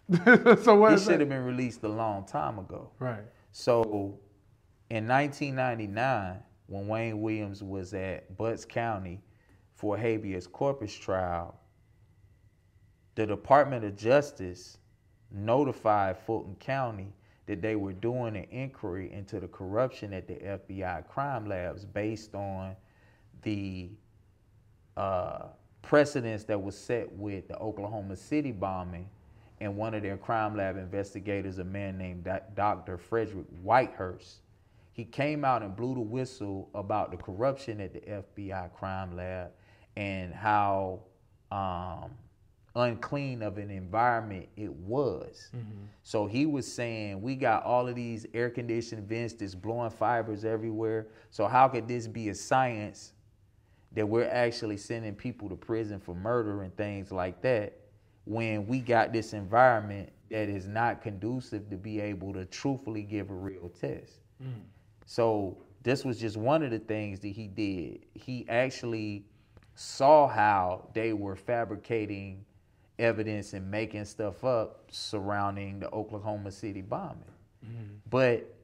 so 0.63 0.75
what 0.75 0.93
he 0.93 1.03
should 1.03 1.19
have 1.19 1.29
been 1.29 1.45
released 1.45 1.83
a 1.83 1.87
long 1.87 2.25
time 2.25 2.59
ago. 2.59 2.89
Right. 2.99 3.23
So 3.51 4.19
in 4.89 5.07
1999, 5.07 6.39
when 6.67 6.87
Wayne 6.87 7.21
Williams 7.21 7.63
was 7.63 7.93
at 7.93 8.35
Butts 8.37 8.65
County 8.65 9.21
for 9.75 9.95
a 9.95 9.99
habeas 9.99 10.47
corpus 10.47 10.93
trial, 10.93 11.55
the 13.15 13.25
Department 13.25 13.85
of 13.85 13.95
Justice 13.95 14.77
notified 15.31 16.17
Fulton 16.17 16.55
County 16.55 17.13
that 17.45 17.61
they 17.61 17.75
were 17.75 17.93
doing 17.93 18.35
an 18.35 18.45
inquiry 18.51 19.11
into 19.11 19.39
the 19.39 19.47
corruption 19.47 20.13
at 20.13 20.27
the 20.27 20.35
FBI 20.35 21.07
crime 21.07 21.45
labs 21.45 21.85
based 21.85 22.35
on 22.35 22.75
the 23.41 23.89
uh, 24.95 25.47
precedents 25.81 26.45
that 26.45 26.61
was 26.61 26.77
set 26.77 27.11
with 27.13 27.47
the 27.47 27.57
Oklahoma 27.57 28.15
City 28.15 28.51
bombing, 28.51 29.09
and 29.63 29.77
one 29.77 29.93
of 29.93 30.01
their 30.03 30.17
crime 30.17 30.57
lab 30.57 30.77
investigators, 30.77 31.57
a 31.57 31.63
man 31.63 31.97
named 31.97 32.27
Dr. 32.53 32.97
Frederick 32.97 33.47
Whitehurst, 33.63 34.41
he 34.91 35.05
came 35.05 35.45
out 35.45 35.63
and 35.63 35.75
blew 35.75 35.95
the 35.95 36.01
whistle 36.01 36.69
about 36.75 37.11
the 37.11 37.17
corruption 37.17 37.79
at 37.79 37.93
the 37.93 38.01
FBI 38.01 38.73
crime 38.73 39.15
lab 39.15 39.51
and 39.95 40.33
how 40.33 40.99
um, 41.51 42.11
unclean 42.75 43.41
of 43.41 43.57
an 43.57 43.71
environment 43.71 44.47
it 44.57 44.71
was. 44.71 45.49
So 46.03 46.27
he 46.27 46.45
was 46.45 46.71
saying, 46.71 47.21
we 47.21 47.35
got 47.35 47.63
all 47.63 47.87
of 47.87 47.95
these 47.95 48.25
air 48.33 48.49
conditioned 48.49 49.07
vents 49.07 49.33
that's 49.33 49.55
blowing 49.55 49.91
fibers 49.91 50.43
everywhere. 50.43 51.07
So 51.31 51.47
how 51.47 51.69
could 51.69 51.87
this 51.87 52.05
be 52.05 52.29
a 52.29 52.35
science 52.35 53.13
that 53.93 54.07
we're 54.07 54.27
actually 54.29 54.77
sending 54.77 55.15
people 55.15 55.47
to 55.49 55.55
prison 55.55 55.99
for 55.99 56.13
murder 56.15 56.63
and 56.63 56.75
things 56.75 57.11
like 57.11 57.41
that 57.43 57.79
when 58.25 58.65
we 58.67 58.79
got 58.79 59.11
this 59.13 59.33
environment 59.33 60.09
that 60.29 60.49
is 60.49 60.67
not 60.67 61.01
conducive 61.01 61.69
to 61.69 61.77
be 61.77 61.99
able 61.99 62.33
to 62.33 62.45
truthfully 62.45 63.03
give 63.03 63.29
a 63.29 63.33
real 63.33 63.69
test. 63.69 64.21
So 65.05 65.57
this 65.83 66.05
was 66.05 66.19
just 66.19 66.37
one 66.37 66.63
of 66.63 66.71
the 66.71 66.79
things 66.79 67.19
that 67.19 67.29
he 67.29 67.47
did. 67.47 68.05
He 68.13 68.45
actually 68.49 69.25
saw 69.75 70.27
how 70.27 70.87
they 70.93 71.13
were 71.13 71.35
fabricating 71.35 72.45
evidence 72.99 73.53
and 73.53 73.69
making 73.69 74.05
stuff 74.05 74.43
up 74.43 74.85
surrounding 74.91 75.79
the 75.79 75.91
Oklahoma 75.91 76.51
City 76.51 76.81
bombing. 76.81 77.23
But 78.09 78.55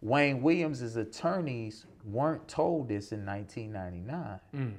Wayne 0.00 0.42
Williams' 0.42 0.96
attorneys 0.96 1.86
weren't 2.04 2.46
told 2.48 2.88
this 2.88 3.12
in 3.12 3.24
1999. 3.26 4.40
Mm. 4.54 4.74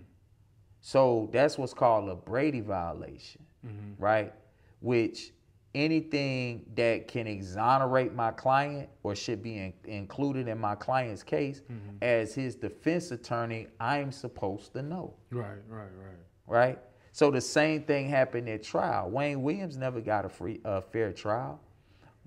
So 0.81 1.29
that's 1.31 1.57
what's 1.57 1.73
called 1.73 2.09
a 2.09 2.15
Brady 2.15 2.59
violation, 2.59 3.45
Mm-hmm. 3.65 4.03
right? 4.03 4.33
Which 4.81 5.31
anything 5.75 6.65
that 6.75 7.07
can 7.07 7.25
exonerate 7.27 8.13
my 8.13 8.31
client 8.31 8.89
or 9.01 9.15
should 9.15 9.41
be 9.41 9.57
in- 9.57 9.73
included 9.85 10.47
in 10.47 10.59
my 10.59 10.75
client's 10.75 11.23
case, 11.23 11.61
Mm-hmm. 11.71 11.97
as 12.01 12.33
his 12.35 12.55
defense 12.55 13.11
attorney, 13.11 13.67
I'm 13.79 14.11
supposed 14.11 14.73
to 14.73 14.81
know, 14.81 15.13
Right, 15.31 15.57
right, 15.67 15.89
right. 15.97 16.17
right? 16.47 16.79
So 17.11 17.29
the 17.31 17.41
same 17.41 17.83
thing 17.83 18.09
happened 18.09 18.49
at 18.49 18.63
trial. 18.63 19.09
Wayne 19.09 19.41
Williams 19.43 19.77
never 19.77 20.01
got 20.01 20.25
a 20.25 20.29
free, 20.29 20.59
a 20.65 20.81
fair 20.81 21.11
trial. 21.13 21.59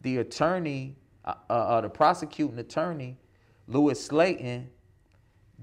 The 0.02 0.18
attorney, 0.18 0.96
uh, 1.24 1.34
uh, 1.50 1.80
the 1.80 1.88
prosecuting 1.88 2.58
attorney, 2.58 3.16
Lewis 3.66 4.08
Slaton, 4.08 4.66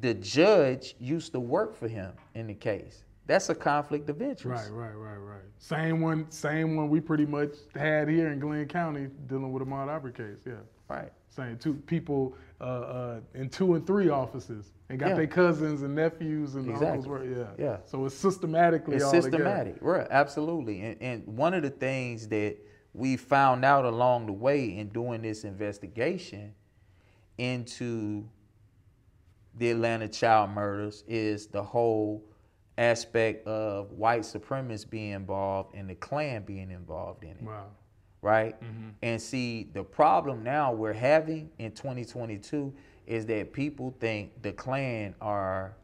the 0.02 0.14
judge 0.16 0.96
used 1.00 1.32
to 1.34 1.40
work 1.40 1.76
for 1.76 1.88
him 1.88 2.12
in 2.36 2.48
the 2.48 2.54
case. 2.54 3.03
That's 3.26 3.50
a 3.50 3.56
conflict 3.56 4.10
of 4.10 4.22
interest. 4.22 4.70
Right, 4.70 4.72
right, 4.72 4.96
right, 4.96 5.18
right. 5.18 5.42
Same 5.58 6.02
one, 6.02 6.30
same 6.30 6.76
one 6.76 6.90
we 6.90 7.00
pretty 7.00 7.26
much 7.26 7.52
had 7.74 8.10
here 8.10 8.32
in 8.32 8.40
Glynn 8.40 8.68
County 8.68 9.08
dealing 9.28 9.54
with 9.54 9.64
the 9.64 9.70
Ahmaud 9.70 9.88
Arbery 9.88 10.12
case. 10.12 10.40
Yeah, 10.46 10.56
Right. 10.90 11.12
same 11.30 11.58
two 11.58 11.76
people 11.76 12.36
uh, 12.60 12.64
uh, 12.64 13.20
in 13.34 13.50
two 13.50 13.76
and 13.76 13.88
three 13.88 14.10
offices 14.10 14.74
and 14.90 15.00
got 15.00 15.10
Yeah. 15.10 15.16
their 15.16 15.28
cousins 15.28 15.84
and 15.84 15.96
nephews 15.96 16.56
and 16.56 16.70
Exactly. 16.70 16.88
uncles. 16.90 17.08
Work. 17.08 17.24
Yeah, 17.58 17.66
Yeah. 17.66 17.78
So 17.86 18.06
it's 18.06 18.16
systematically 18.16 18.96
It's 18.98 19.06
all 19.06 19.12
systematic, 19.12 19.78
right? 19.82 20.08
Absolutely. 20.10 20.82
And, 20.82 21.02
and 21.02 21.38
one 21.38 21.54
of 21.54 21.64
the 21.64 21.70
things 21.70 22.28
that 22.28 22.58
we 22.94 23.16
found 23.18 23.64
out 23.66 23.86
along 23.86 24.26
the 24.28 24.34
way 24.34 24.78
in 24.78 24.90
doing 24.90 25.22
this 25.22 25.46
investigation 25.46 26.54
into 27.38 28.28
the 29.56 29.72
Atlanta 29.72 30.08
child 30.08 30.50
murders 30.52 31.04
is 31.08 31.48
the 31.48 31.64
whole 31.64 32.24
aspect 32.78 33.48
of 33.48 33.92
white 33.92 34.22
supremacists 34.22 34.90
being 34.90 35.12
involved 35.12 35.76
and 35.76 35.90
the 35.90 35.96
Klan 35.96 36.44
being 36.44 36.72
involved 36.72 37.24
in 37.24 37.32
it. 37.32 37.42
Wow. 37.44 37.68
right? 38.22 38.56
And 39.02 39.22
see, 39.22 39.70
the 39.74 39.84
problem 39.84 40.44
now 40.44 40.72
we're 40.74 40.94
having 40.94 41.50
in 41.60 41.72
2022 41.72 42.74
is 43.06 43.26
that 43.28 43.54
people 43.54 43.96
think 44.00 44.42
the 44.42 44.54
Klan 44.54 45.14
are 45.22 45.76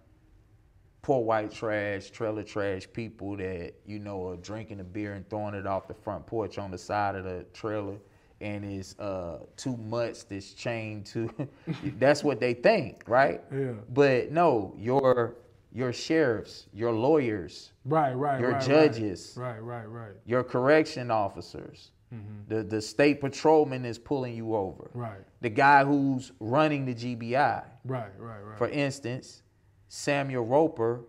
poor 1.02 1.24
white 1.24 1.52
trash, 1.52 2.10
trailer 2.12 2.44
trash 2.44 2.88
people 2.92 3.38
that, 3.38 3.74
you 3.86 4.00
know, 4.00 4.30
are 4.30 4.38
drinking 4.38 4.80
a 4.80 4.84
beer 4.84 5.14
and 5.14 5.30
throwing 5.30 5.54
it 5.54 5.68
off 5.68 5.88
the 5.88 5.94
front 5.94 6.26
porch 6.26 6.58
on 6.58 6.72
the 6.72 6.78
side 6.78 7.16
of 7.16 7.24
the 7.24 7.46
trailer 7.54 7.98
and 8.42 8.64
is 8.64 8.98
uh, 9.00 9.40
too 9.58 9.76
much 9.78 10.28
that's 10.28 10.54
chained 10.54 11.06
to 11.06 11.30
that's 12.00 12.24
what 12.24 12.40
they 12.40 12.54
think, 12.54 13.04
right? 13.08 13.44
Yeah. 13.52 13.74
But 13.90 14.32
no, 14.32 14.74
your 14.78 15.36
your 15.72 15.94
sheriffs, 15.94 16.68
your 16.74 16.92
lawyers, 16.92 17.72
Right, 17.86 18.14
right, 18.14 18.40
Your 18.40 18.52
right, 18.52 18.62
judges. 18.66 19.34
Right, 19.38 19.60
right, 19.60 19.86
right, 19.86 20.12
your 20.26 20.44
correction 20.44 21.12
officers, 21.12 21.92
mm-hmm. 22.14 22.54
the, 22.54 22.64
the 22.64 22.82
state 22.82 23.22
patrolman 23.22 23.86
is 23.86 23.98
pulling 23.98 24.36
you 24.36 24.56
over. 24.56 24.90
right, 24.94 25.22
The 25.42 25.50
guy 25.50 25.84
who's 25.84 26.32
running 26.40 26.86
the 26.86 26.96
GBI. 26.96 27.64
right, 27.86 28.12
right, 28.18 28.40
right. 28.42 28.58
For 28.58 28.70
instance, 28.70 29.44
Samuel 29.88 30.46
Roper 30.46 31.02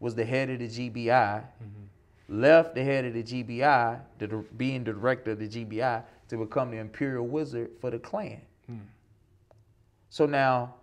was 0.00 0.14
the 0.14 0.24
head 0.24 0.50
of 0.50 0.58
the 0.58 0.68
GBI, 0.68 1.08
mm-hmm. 1.42 2.40
left 2.40 2.74
the 2.74 2.82
head 2.82 3.04
of 3.04 3.14
the 3.14 3.22
GBI, 3.22 4.00
the, 4.18 4.44
being 4.56 4.84
the 4.84 4.92
director 4.92 5.32
of 5.32 5.38
the 5.38 5.48
GBI, 5.48 6.02
to 6.28 6.36
become 6.36 6.70
the 6.70 6.78
Imperial 6.78 7.26
Wizard 7.26 7.70
for 7.80 7.90
the 7.90 7.98
Klan. 7.98 8.40
Hmm. 8.66 8.78
So 10.10 10.26
now, 10.26 10.74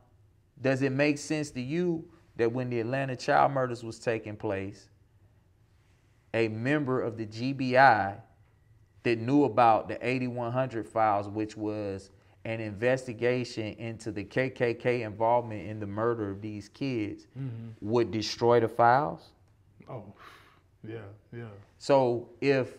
does 0.61 0.81
it 0.81 0.91
make 0.91 1.17
sense 1.17 1.51
to 1.51 1.61
you 1.61 2.05
that 2.37 2.51
when 2.51 2.69
the 2.69 2.79
Atlanta 2.79 3.15
child 3.15 3.51
murders 3.51 3.83
was 3.83 3.99
taking 3.99 4.35
place, 4.35 4.89
a 6.33 6.47
member 6.47 7.01
of 7.01 7.17
the 7.17 7.25
GBI 7.25 8.19
that 9.03 9.19
knew 9.19 9.45
about 9.45 9.87
the 9.87 10.07
8100 10.07 10.87
files, 10.87 11.27
which 11.27 11.57
was 11.57 12.11
an 12.45 12.61
investigation 12.61 13.73
into 13.73 14.11
the 14.11 14.23
KKK 14.23 15.01
involvement 15.01 15.67
in 15.67 15.79
the 15.79 15.87
murder 15.87 16.29
of 16.29 16.41
these 16.41 16.69
kids, 16.69 17.27
mm-hmm. 17.37 17.69
would 17.81 18.11
destroy 18.11 18.59
the 18.59 18.67
files? 18.67 19.31
Oh, 19.89 20.13
Yeah, 20.87 20.99
yeah. 21.35 21.45
So 21.77 22.29
if 22.39 22.77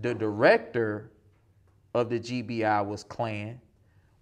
the 0.00 0.14
director 0.14 1.10
of 1.94 2.10
the 2.10 2.20
GBI 2.20 2.86
was 2.86 3.02
Klan, 3.02 3.60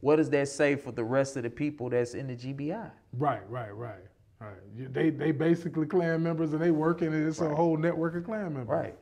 what 0.00 0.16
does 0.16 0.30
that 0.30 0.48
say 0.48 0.76
for 0.76 0.92
the 0.92 1.04
rest 1.04 1.36
of 1.36 1.42
the 1.42 1.50
people 1.50 1.90
that's 1.90 2.14
in 2.14 2.28
the 2.28 2.36
GBI? 2.36 2.90
Right, 3.18 3.48
right, 3.50 3.74
right, 3.74 4.04
right. 4.40 4.56
You- 4.74 4.88
They 4.88 5.10
they 5.10 5.32
basically 5.32 5.86
Klan 5.86 6.22
members 6.22 6.52
and 6.52 6.62
they 6.62 6.70
working 6.70 7.08
and 7.08 7.26
it's 7.26 7.40
a 7.40 7.54
whole 7.54 7.76
network 7.76 8.14
of 8.16 8.24
Klan 8.24 8.54
members. 8.54 8.68
Right. 8.68 8.98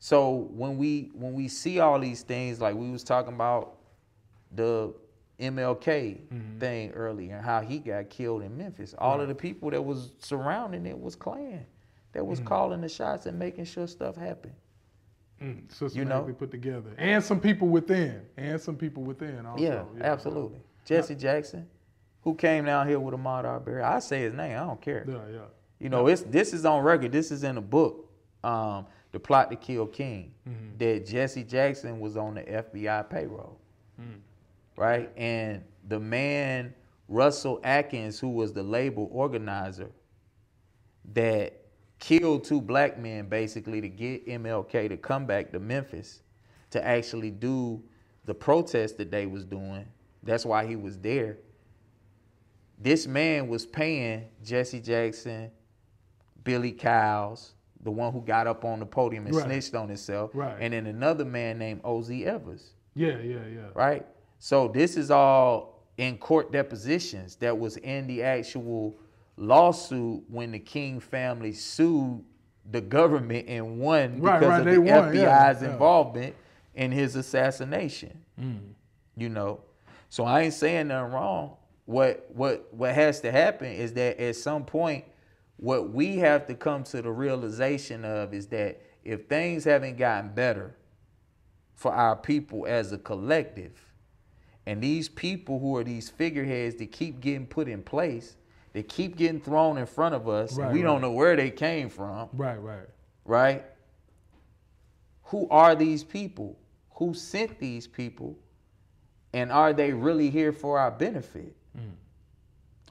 So 0.00 0.48
when 0.52 0.76
we 0.78 1.10
when 1.14 1.34
we 1.34 1.48
see 1.48 1.80
all 1.80 1.98
these 1.98 2.22
things, 2.22 2.60
like 2.60 2.74
we 2.74 2.90
was 2.90 3.02
talking 3.02 3.34
about 3.34 3.76
the 4.52 4.94
MLK 5.40 6.58
thing 6.58 6.90
earlier 6.92 7.36
and 7.36 7.44
how 7.44 7.60
he 7.60 7.78
got 7.78 8.10
killed 8.10 8.42
in 8.42 8.56
Memphis, 8.56 8.94
all 8.98 9.20
of 9.20 9.28
the 9.28 9.34
people 9.34 9.70
that 9.70 9.82
was 9.82 10.12
surrounding 10.18 10.86
it 10.86 10.98
was 10.98 11.14
Klan 11.16 11.64
that 12.12 12.24
was 12.26 12.40
calling 12.40 12.80
the 12.80 12.88
shots 12.88 13.26
and 13.26 13.38
making 13.38 13.64
sure 13.64 13.86
stuff 13.86 14.16
happened. 14.16 14.54
Mm, 15.42 15.72
systematically 15.72 16.32
know? 16.32 16.38
put 16.38 16.50
together. 16.50 16.90
And 16.98 17.22
some 17.22 17.38
people 17.38 17.68
within. 17.68 18.22
And 18.36 18.60
some 18.60 18.74
people 18.76 19.04
within 19.04 19.46
also. 19.46 19.62
Yeah, 19.62 19.84
absolutely. 20.00 20.58
Jesse 20.84 21.14
Jackson, 21.14 21.68
who 22.22 22.34
came 22.34 22.64
down 22.64 22.88
here 22.88 22.98
with 22.98 23.14
Ahmaud 23.14 23.44
Arbery. 23.44 23.82
I 23.82 23.98
say 24.00 24.22
his 24.22 24.34
name. 24.34 24.56
I 24.56 24.66
don't 24.66 24.80
care. 24.80 25.04
Yeah, 25.08 25.18
yeah. 25.32 25.38
You 25.78 25.88
know, 25.88 26.08
it's 26.08 26.22
this 26.22 26.52
is 26.52 26.64
on 26.64 26.82
record. 26.82 27.12
This 27.12 27.30
is 27.30 27.44
in 27.44 27.56
a 27.56 27.62
book, 27.62 28.10
um, 28.42 28.86
"The 29.12 29.20
Plot 29.20 29.50
to 29.50 29.56
Kill 29.56 29.86
King," 29.86 30.32
that 30.78 31.06
Jesse 31.06 31.44
Jackson 31.44 32.00
was 32.00 32.16
on 32.16 32.34
the 32.34 32.42
FBI 32.42 33.08
payroll, 33.08 33.58
right? 34.76 35.10
And 35.16 35.62
the 35.86 36.00
man 36.00 36.74
Russell 37.08 37.60
Atkins, 37.64 38.20
who 38.20 38.28
was 38.28 38.52
the 38.52 38.62
label 38.62 39.08
organizer, 39.12 39.90
that 41.14 41.62
killed 41.98 42.44
two 42.44 42.60
black 42.60 42.98
men 42.98 43.28
basically 43.28 43.80
to 43.80 43.88
get 43.88 44.26
MLK 44.26 44.88
to 44.88 44.96
come 44.96 45.26
back 45.26 45.50
to 45.52 45.58
Memphis 45.58 46.22
to 46.70 46.84
actually 46.86 47.30
do 47.30 47.82
the 48.26 48.34
protest 48.34 48.98
that 48.98 49.10
they 49.10 49.26
was 49.26 49.44
doing. 49.44 49.86
That's 50.22 50.44
why 50.44 50.66
he 50.66 50.76
was 50.76 50.98
there. 50.98 51.38
This 52.80 53.06
man 53.06 53.48
was 53.48 53.66
paying 53.66 54.24
Jesse 54.44 54.80
Jackson, 54.80 55.50
Billy 56.44 56.72
Cowles, 56.72 57.54
the 57.82 57.90
one 57.90 58.12
who 58.12 58.20
got 58.22 58.46
up 58.46 58.64
on 58.64 58.78
the 58.80 58.86
podium 58.86 59.26
and 59.26 59.34
Right. 59.34 59.44
snitched 59.44 59.74
on 59.74 59.88
himself, 59.88 60.30
Right. 60.34 60.56
and 60.60 60.72
then 60.72 60.86
another 60.86 61.24
man 61.24 61.58
named 61.58 61.82
Ozzy 61.82 62.24
Evers 62.24 62.72
Yeah, 62.94 63.18
yeah, 63.18 63.46
yeah. 63.52 63.68
right? 63.74 64.06
So 64.38 64.68
this 64.68 64.96
is 64.96 65.10
all 65.10 65.84
in 65.96 66.18
court 66.18 66.52
depositions 66.52 67.36
that 67.36 67.58
was 67.58 67.76
in 67.78 68.06
the 68.06 68.22
actual 68.22 68.96
lawsuit 69.36 70.24
when 70.28 70.52
the 70.52 70.58
King 70.58 71.00
family 71.00 71.52
sued 71.52 72.24
the 72.70 72.80
government 72.80 73.48
and 73.48 73.78
won 73.80 74.20
Right, 74.20 74.38
because 74.40 74.60
of 74.60 74.72
the 74.72 74.78
won, 74.80 75.12
FBI's 75.12 75.62
yeah. 75.62 75.72
involvement 75.72 76.34
in 76.74 76.92
his 76.92 77.16
assassination. 77.16 78.20
Mm. 78.40 78.60
You 79.16 79.28
know, 79.28 79.60
so 80.10 80.24
I 80.24 80.42
ain't 80.42 80.54
saying 80.54 80.88
nothing 80.88 81.12
wrong. 81.12 81.56
What 81.88 82.26
what 82.34 82.68
what 82.74 82.94
has 82.94 83.22
to 83.22 83.32
happen 83.32 83.72
is 83.72 83.94
that 83.94 84.20
at 84.20 84.36
some 84.36 84.66
point, 84.66 85.06
what 85.56 85.90
we 85.90 86.18
have 86.18 86.46
to 86.48 86.54
come 86.54 86.84
to 86.84 87.00
the 87.00 87.10
realization 87.10 88.04
of 88.04 88.34
is 88.34 88.48
that 88.48 88.82
if 89.04 89.24
things 89.24 89.64
haven't 89.64 89.96
gotten 89.96 90.34
better 90.34 90.76
for 91.76 91.90
our 91.90 92.14
people 92.14 92.66
as 92.66 92.92
a 92.92 92.98
collective, 92.98 93.72
and 94.66 94.82
these 94.82 95.08
people 95.08 95.60
who 95.60 95.74
are 95.78 95.82
these 95.82 96.10
figureheads 96.10 96.74
that 96.74 96.92
keep 96.92 97.22
getting 97.22 97.46
put 97.46 97.68
in 97.68 97.82
place, 97.82 98.36
they 98.74 98.82
keep 98.82 99.16
getting 99.16 99.40
thrown 99.40 99.78
in 99.78 99.86
front 99.86 100.14
of 100.14 100.28
us, 100.28 100.58
Right, 100.58 100.70
we 100.70 100.82
don't 100.82 101.00
know 101.00 101.12
where 101.12 101.36
they 101.36 101.50
came 101.50 101.88
from, 101.88 102.28
Right, 102.34 102.62
right. 102.62 102.88
right? 103.24 103.64
Who 105.22 105.48
are 105.48 105.74
these 105.74 106.04
people? 106.04 106.58
Who 106.96 107.14
sent 107.14 107.58
these 107.58 107.86
people? 107.86 108.36
And 109.32 109.50
are 109.50 109.72
they 109.72 109.94
really 109.94 110.28
here 110.28 110.52
for 110.52 110.78
our 110.78 110.90
benefit? 110.90 111.54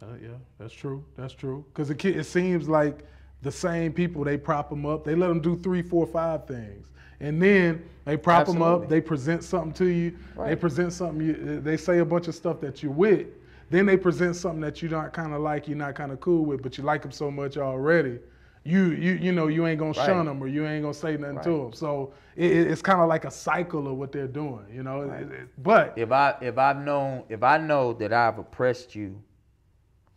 Uh, 0.01 0.05
yeah, 0.21 0.29
that's 0.59 0.73
true. 0.73 1.03
That's 1.17 1.33
true. 1.33 1.65
Because 1.73 1.89
it, 1.89 2.03
it 2.05 2.25
seems 2.25 2.69
like 2.69 3.05
the 3.41 3.51
same 3.51 3.93
people, 3.93 4.23
they 4.23 4.37
prop 4.37 4.69
them 4.69 4.85
up. 4.85 5.03
They 5.03 5.15
let 5.15 5.27
them 5.27 5.41
do 5.41 5.57
three, 5.57 5.81
four, 5.81 6.05
five 6.05 6.45
things. 6.47 6.91
And 7.19 7.41
then 7.41 7.83
they 8.05 8.15
prop 8.15 8.45
them 8.45 8.61
up. 8.61 8.89
They 8.89 9.01
present 9.01 9.43
something 9.43 9.73
to 9.73 9.85
you. 9.85 10.17
They 10.45 10.55
present 10.55 10.93
something. 10.93 11.25
You, 11.25 11.59
they 11.61 11.77
say 11.77 11.99
a 11.99 12.05
bunch 12.05 12.27
of 12.27 12.35
stuff 12.35 12.61
that 12.61 12.83
you're 12.83 12.91
with. 12.91 13.27
Then 13.69 13.85
they 13.85 13.97
present 13.97 14.35
something 14.35 14.61
that 14.61 14.81
you're 14.81 14.91
not 14.91 15.13
kind 15.13 15.33
of 15.33 15.41
like, 15.41 15.67
you're 15.67 15.77
not 15.77 15.95
kind 15.95 16.11
of 16.11 16.19
cool 16.21 16.45
with, 16.45 16.61
but 16.61 16.77
you 16.77 16.83
like 16.83 17.01
them 17.01 17.11
so 17.11 17.29
much 17.31 17.57
already. 17.57 18.19
You, 18.67 18.88
you, 18.91 19.13
you 19.13 19.32
know, 19.32 19.47
you 19.47 19.65
ain't 19.65 19.80
gonna 19.80 19.91
Right. 19.91 20.06
shun 20.06 20.25
them 20.25 20.43
or 20.43 20.47
you 20.47 20.67
ain't 20.67 20.82
gonna 20.82 20.93
say 20.93 21.15
nothing 21.15 21.39
to 21.39 21.49
them. 21.63 21.73
So 21.73 22.12
it, 22.36 22.51
it- 22.51 22.67
it's 22.71 22.82
kind 22.82 22.99
of 22.99 23.08
like 23.08 23.23
a 23.23 23.32
cycle 23.32 23.88
of 23.88 23.95
what 23.97 24.12
they're 24.12 24.27
doing, 24.27 24.65
you 24.69 24.84
know. 24.84 25.03
It- 25.03 25.32
it- 25.32 25.63
but 25.63 25.93
If 25.97 26.12
I 26.12 26.36
if 26.41 26.58
I've 26.58 26.77
known 26.84 27.23
if 27.30 27.43
I 27.43 27.58
know 27.60 27.93
that 27.93 28.12
I've 28.12 28.38
oppressed 28.39 28.93
you 28.93 29.21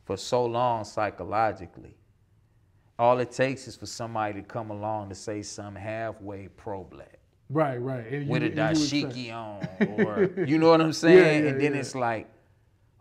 for 0.04 0.16
so 0.16 0.44
long 0.44 0.82
psychologically, 0.82 1.96
all 2.98 3.20
it 3.20 3.30
takes 3.30 3.68
is 3.68 3.76
for 3.76 3.86
somebody 3.86 4.34
to 4.40 4.42
come 4.42 4.70
along 4.70 5.10
to 5.10 5.14
say 5.14 5.42
some 5.42 5.76
halfway 5.76 6.48
pro 6.48 6.82
black. 6.82 7.18
right, 7.50 7.80
right. 7.80 8.04
And 8.12 8.24
you- 8.26 8.32
with 8.32 8.42
a 8.42 8.46
and 8.46 8.56
you 8.56 8.62
would 9.06 9.14
dashiki 9.14 9.32
on, 9.44 9.64
or 10.04 10.44
you 10.44 10.58
know 10.58 10.70
what 10.70 10.80
I'm 10.80 10.92
saying? 10.92 11.44
yeah, 11.44 11.50
and 11.50 11.60
then 11.60 11.74
yeah. 11.74 11.80
it's 11.80 11.94
like, 11.94 12.26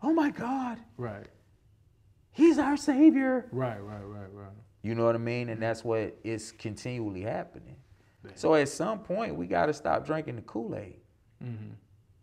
oh 0.00 0.12
my 0.12 0.30
God, 0.30 0.78
Right, 0.96 1.26
he's 2.30 2.56
our 2.58 2.76
savior. 2.76 3.46
right, 3.50 3.80
right, 3.82 4.04
right, 4.04 4.32
right. 4.32 4.52
You 4.82 4.94
know 4.94 5.04
what 5.04 5.14
I 5.14 5.18
mean? 5.18 5.48
And 5.50 5.60
that's 5.62 5.84
what 5.84 6.16
is 6.24 6.52
continually 6.52 7.20
happening. 7.22 7.76
So 8.34 8.54
at 8.54 8.68
some 8.68 8.98
point, 9.00 9.34
we 9.34 9.46
got 9.46 9.66
to 9.66 9.72
stop 9.74 10.04
drinking 10.06 10.36
the 10.36 10.42
Kool 10.42 10.74
Aid. 10.76 10.96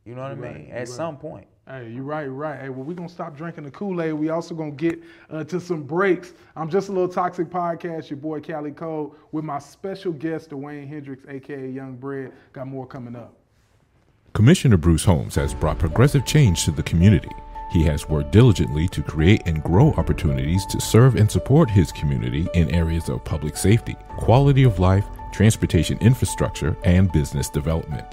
You 0.06 0.16
know 0.16 0.22
what 0.22 0.32
I 0.32 0.36
Mm-hmm. 0.36 0.44
You're 0.44 0.54
mean? 0.54 0.62
right, 0.66 0.72
At 0.72 0.78
right. 0.80 0.88
some 0.88 1.18
point. 1.18 1.48
Hey, 1.68 1.90
you're 1.90 2.04
right, 2.04 2.24
you're 2.24 2.32
right. 2.32 2.62
Hey, 2.62 2.70
well, 2.70 2.84
we're 2.86 2.94
gonna 2.94 3.10
stop 3.10 3.36
drinking 3.36 3.66
the 3.66 3.72
Kool-Aid. 3.72 4.14
We 4.14 4.30
also 4.30 4.56
gonna 4.56 4.72
get 4.72 5.04
uh, 5.30 5.44
to 5.44 5.60
some 5.60 5.84
breaks. 5.84 6.32
I'm 6.56 6.70
just 6.70 6.88
a 6.88 6.94
little 6.94 7.10
toxic 7.10 7.50
podcast, 7.50 8.10
your 8.10 8.16
boy 8.16 8.40
Kali 8.40 8.72
Kold, 8.72 9.18
with 9.34 9.44
my 9.44 9.60
special 9.60 10.14
guest, 10.14 10.52
DeWayne 10.52 10.88
Hendrix, 10.88 11.26
aka 11.28 11.70
Young 11.70 11.98
Bread. 11.98 12.32
Got 12.54 12.68
more 12.68 12.88
coming 12.88 13.18
up. 13.18 13.34
Commissioner 14.32 14.78
Bruce 14.78 15.04
Holmes 15.04 15.36
has 15.36 15.54
brought 15.54 15.78
progressive 15.78 16.26
change 16.26 16.64
to 16.64 16.72
the 16.72 16.84
community. 16.84 17.32
He 17.70 17.84
has 17.84 18.08
worked 18.08 18.32
diligently 18.32 18.88
to 18.90 19.04
create 19.04 19.44
and 19.46 19.64
grow 19.64 19.94
opportunities 19.94 20.66
to 20.68 20.80
serve 20.80 21.16
and 21.16 21.30
support 21.30 21.70
his 21.70 21.92
community 21.92 22.48
in 22.54 22.74
areas 22.74 23.10
of 23.10 23.24
public 23.26 23.58
safety, 23.58 23.96
quality 24.18 24.64
of 24.64 24.80
life, 24.80 25.06
transportation 25.32 25.98
infrastructure, 26.00 26.78
and 26.84 27.12
business 27.12 27.50
development. 27.50 28.06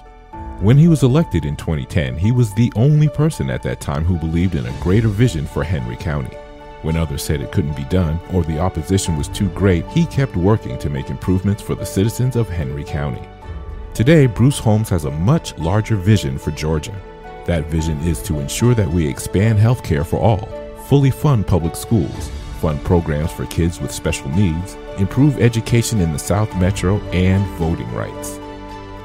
When 0.61 0.77
he 0.77 0.89
was 0.89 1.03
elected 1.03 1.45
in 1.45 1.57
2010, 1.57 2.17
he 2.17 2.33
was 2.33 2.53
the 2.55 2.73
only 2.77 3.09
person 3.09 3.51
at 3.51 3.63
that 3.63 3.81
time 3.81 4.05
who 4.05 4.19
believed 4.19 4.55
in 4.55 4.67
a 4.67 4.81
greater 4.81 5.09
vision 5.09 5.47
for 5.47 5.63
Henry 5.63 5.97
County. 5.97 6.37
When 6.83 6.97
others 6.97 7.25
said 7.25 7.41
it 7.41 7.53
couldn't 7.53 7.77
be 7.77 7.85
done 7.85 8.21
or 8.33 8.45
the 8.45 8.59
opposition 8.59 9.17
was 9.17 9.29
too 9.29 9.49
great, 9.51 9.87
he 9.89 10.05
kept 10.07 10.37
working 10.37 10.79
to 10.79 10.91
make 10.91 11.11
improvements 11.11 11.63
for 11.63 11.75
the 11.75 11.87
citizens 11.87 12.37
of 12.37 12.49
Henry 12.49 12.85
County. 12.85 13.27
Today, 13.95 14.27
Bruce 14.27 14.59
Holmes 14.59 14.89
has 14.91 15.05
a 15.05 15.11
much 15.11 15.57
larger 15.59 15.97
vision 15.97 16.39
for 16.39 16.51
Georgia. 16.51 16.95
That 17.47 17.67
vision 17.67 18.01
is 18.01 18.23
to 18.23 18.41
ensure 18.41 18.75
that 18.75 18.89
we 18.89 19.07
expand 19.07 19.59
healthcare 19.59 20.07
for 20.07 20.19
all, 20.19 20.47
fully 20.87 21.11
fund 21.11 21.47
public 21.47 21.77
schools, 21.77 22.31
fund 22.61 22.83
programs 22.85 23.33
for 23.33 23.45
kids 23.47 23.81
with 23.81 23.93
special 23.93 24.29
needs, 24.31 24.75
improve 24.99 25.39
education 25.39 26.01
in 26.01 26.13
the 26.13 26.19
South 26.19 26.55
Metro, 26.57 26.99
and 27.13 27.45
voting 27.59 27.93
rights. 27.93 28.39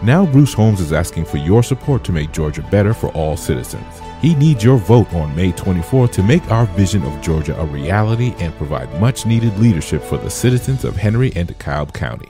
Now, 0.02 0.26
Bruce 0.26 0.54
Holmes 0.54 0.80
is 0.80 0.94
asking 0.94 1.26
for 1.26 1.38
your 1.38 1.62
support 1.62 2.06
to 2.06 2.14
make 2.14 2.32
Georgia 2.32 2.62
better 2.72 2.94
for 2.94 3.10
all 3.10 3.36
citizens. 3.36 3.84
He 4.22 4.34
needs 4.36 4.64
your 4.64 4.78
vote 4.78 5.14
on 5.14 5.36
May 5.36 5.52
24 5.52 6.08
to 6.10 6.24
make 6.24 6.50
our 6.50 6.66
vision 6.68 7.04
of 7.04 7.22
Georgia 7.22 7.60
a 7.60 7.66
reality 7.66 8.34
and 8.40 8.56
provide 8.56 9.02
much 9.02 9.26
needed 9.26 9.58
leadership 9.60 10.02
for 10.02 10.18
the 10.18 10.30
citizens 10.30 10.86
of 10.86 10.96
Henry 10.96 11.34
and 11.36 11.50
DeKalb 11.50 11.94
County. 11.94 12.30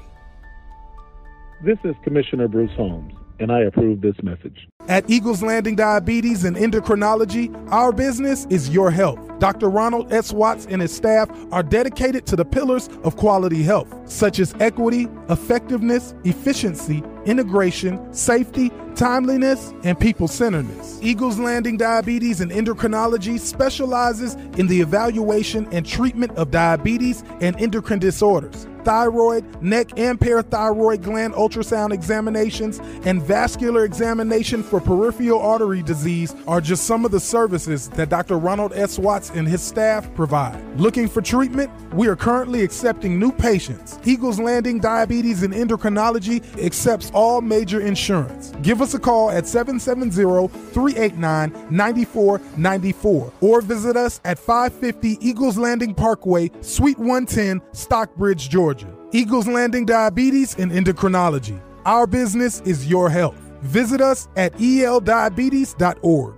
This 1.62 1.78
is 1.84 1.95
Commissioner 2.04 2.48
Bruce 2.48 2.72
Holmes, 2.76 3.13
and 3.39 3.52
I 3.52 3.62
approve 3.62 4.02
this 4.02 4.15
message. 4.23 4.67
At 4.88 5.10
Eagles 5.10 5.43
Landing 5.43 5.75
Diabetes 5.75 6.43
and 6.43 6.56
Endocrinology, 6.56 7.54
our 7.71 7.91
business 7.91 8.47
is 8.49 8.69
your 8.69 8.91
health. 8.91 9.19
Dr. 9.39 9.69
Ronald 9.69 10.12
S. 10.12 10.34
Watts 10.34 10.65
and 10.65 10.82
his 10.82 10.93
staff 10.93 11.30
are 11.52 11.63
dedicated 11.63 12.25
to 12.28 12.36
the 12.36 12.43
pillars 12.43 12.89
of 13.04 13.15
quality 13.15 13.63
health, 13.63 13.93
such 14.10 14.39
as 14.39 14.54
equity, 14.60 15.08
effectiveness, 15.30 16.13
efficiency, 16.23 17.04
integration, 17.25 18.13
safety, 18.13 18.71
timeliness, 19.00 19.74
and 19.86 19.98
people 19.98 20.28
centeredness. 20.28 21.00
Eagles 21.02 21.40
Landing 21.40 21.78
Diabetes 21.78 22.42
and 22.42 22.52
Endocrinology 22.52 23.40
specializes 23.40 24.36
in 24.58 24.68
the 24.68 24.82
evaluation 24.82 25.66
and 25.72 25.86
treatment 25.86 26.34
of 26.34 26.52
diabetes 26.52 27.24
and 27.40 27.56
endocrine 27.62 28.00
disorders 28.00 28.68
thyroid, 28.84 29.62
neck 29.62 29.88
and 29.98 30.20
parathyroid 30.20 31.04
gland 31.04 31.34
ultrasound 31.34 31.94
examinations, 31.94 32.80
and 33.06 33.22
vascular 33.22 33.86
examination 33.86 34.64
for 34.64 34.80
peripheral 34.80 35.40
artery 35.40 35.84
disease 35.84 36.36
are 36.48 36.62
just 36.62 36.86
some 36.86 37.06
of 37.06 37.12
the 37.12 37.20
services 37.20 37.90
that 37.90 38.10
Dr. 38.10 38.38
Ronald 38.38 38.74
S. 38.74 38.98
Watts 38.98 39.30
and 39.32 39.48
his 39.48 39.62
staff 39.62 40.12
provide. 40.16 40.60
Looking 40.80 41.08
for 41.08 41.22
treatment? 41.22 41.70
We 41.94 42.08
are 42.08 42.16
currently 42.16 42.64
accepting 42.64 43.20
new 43.20 43.32
patients. 43.32 44.00
Eagles 44.06 44.40
Landing 44.40 44.80
Diabetes 44.80 45.44
and 45.44 45.54
Endocrinology 45.54 46.42
accepts 46.64 47.12
all 47.14 47.42
major 47.42 47.82
insurance. 47.82 48.54
Give 48.62 48.82
us 48.82 48.88
a 48.93 48.99
call 48.99 49.30
at 49.32 49.47
770 49.47 50.47
389 50.71 51.52
9494 51.69 53.34
or 53.41 53.62
visit 53.62 53.95
us 53.95 54.21
at 54.25 54.39
550 54.39 55.17
Eagles 55.28 55.58
Landing 55.58 55.93
Parkway, 55.93 56.49
Suite 56.62 56.97
110, 56.97 57.62
Stockbridge, 57.73 58.49
Georgia. 58.49 58.93
Eagles 59.12 59.47
Landing 59.47 59.86
Diabetes 59.86 60.56
and 60.58 60.71
Endocrinology. 60.71 61.60
Our 61.86 62.06
business 62.06 62.62
is 62.62 62.88
your 62.88 63.10
health. 63.10 63.38
Visit 63.62 64.02
us 64.02 64.28
at 64.36 64.54
eldiabetes.org. 64.54 66.36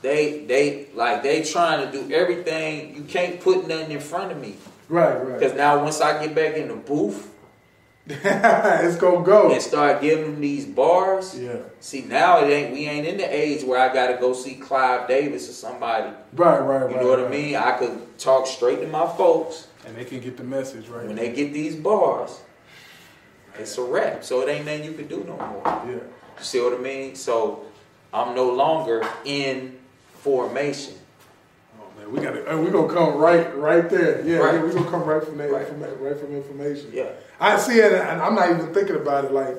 They 0.00 0.44
they 0.44 0.88
like 0.94 1.22
they 1.22 1.42
trying 1.42 1.84
to 1.84 1.92
do 1.92 2.14
everything. 2.14 2.94
You 2.94 3.02
can't 3.02 3.40
put 3.40 3.66
nothing 3.66 3.90
in 3.90 4.00
front 4.00 4.30
of 4.32 4.40
me. 4.40 4.56
Right, 4.88 5.16
right. 5.16 5.38
Because 5.38 5.54
now 5.54 5.82
once 5.82 6.00
I 6.00 6.24
get 6.24 6.34
back 6.34 6.56
in 6.56 6.68
the 6.68 6.76
booth 6.76 7.34
it's 8.24 8.96
gonna 8.96 9.24
go. 9.24 9.52
and 9.52 9.60
start 9.62 10.00
giving 10.00 10.24
them 10.32 10.40
these 10.40 10.64
bars, 10.64 11.38
Yeah. 11.38 11.56
see 11.80 12.02
now 12.02 12.38
it 12.44 12.50
ain't 12.50 12.72
we 12.72 12.86
ain't 12.86 13.06
in 13.06 13.18
the 13.18 13.24
age 13.36 13.62
where 13.64 13.78
I 13.78 13.92
gotta 13.92 14.16
go 14.18 14.32
see 14.32 14.54
Clive 14.54 15.06
Davis 15.08 15.48
or 15.48 15.52
somebody. 15.52 16.10
Right, 16.34 16.58
right, 16.60 16.84
right. 16.84 16.90
You 16.90 16.96
know 17.00 17.08
what 17.08 17.20
I 17.20 17.28
mean? 17.28 17.54
I 17.56 17.72
could 17.72 18.18
talk 18.18 18.46
straight 18.46 18.80
to 18.80 18.86
my 18.88 19.06
folks. 19.06 19.68
And 19.86 19.96
they 19.96 20.04
can 20.04 20.20
get 20.20 20.36
the 20.36 20.44
message 20.44 20.88
right. 20.88 21.06
When 21.06 21.16
they 21.16 21.32
get 21.32 21.52
these 21.52 21.76
bars, 21.76 22.40
it's 23.58 23.76
a 23.78 23.82
wrap. 23.82 24.24
So 24.24 24.40
it 24.42 24.48
ain't 24.50 24.64
nothing 24.66 24.84
you 24.84 24.92
can 24.92 25.06
do 25.06 25.24
no 25.24 25.36
more. 25.36 25.62
yeah. 25.86 25.92
You 25.92 26.44
see 26.44 26.60
what 26.60 26.74
I 26.74 26.78
mean? 26.78 27.14
So 27.14 27.64
I'm 28.12 28.34
no 28.34 28.50
longer 28.50 29.06
in 29.24 29.78
formation. 30.20 30.94
We 32.10 32.20
got 32.20 32.32
to. 32.32 32.52
Uh, 32.54 32.58
we 32.58 32.70
gonna 32.70 32.92
come 32.92 33.16
right, 33.16 33.54
right 33.56 33.88
there. 33.88 34.22
Yeah, 34.24 34.38
Right. 34.38 34.54
yeah 34.54 34.62
we 34.62 34.72
gonna 34.72 34.90
come 34.90 35.04
right 35.04 35.22
from 35.22 35.36
that, 35.38 35.50
Right. 35.50 35.66
from 35.66 35.80
that, 35.80 36.00
right 36.00 36.16
from 36.18 36.34
information. 36.34 36.90
Yeah. 36.92 37.10
I 37.40 37.58
see 37.58 37.78
it, 37.78 37.92
and 37.92 38.20
I'm 38.20 38.34
not 38.34 38.50
even 38.50 38.72
thinking 38.72 38.96
about 38.96 39.26
it 39.26 39.32
like 39.32 39.56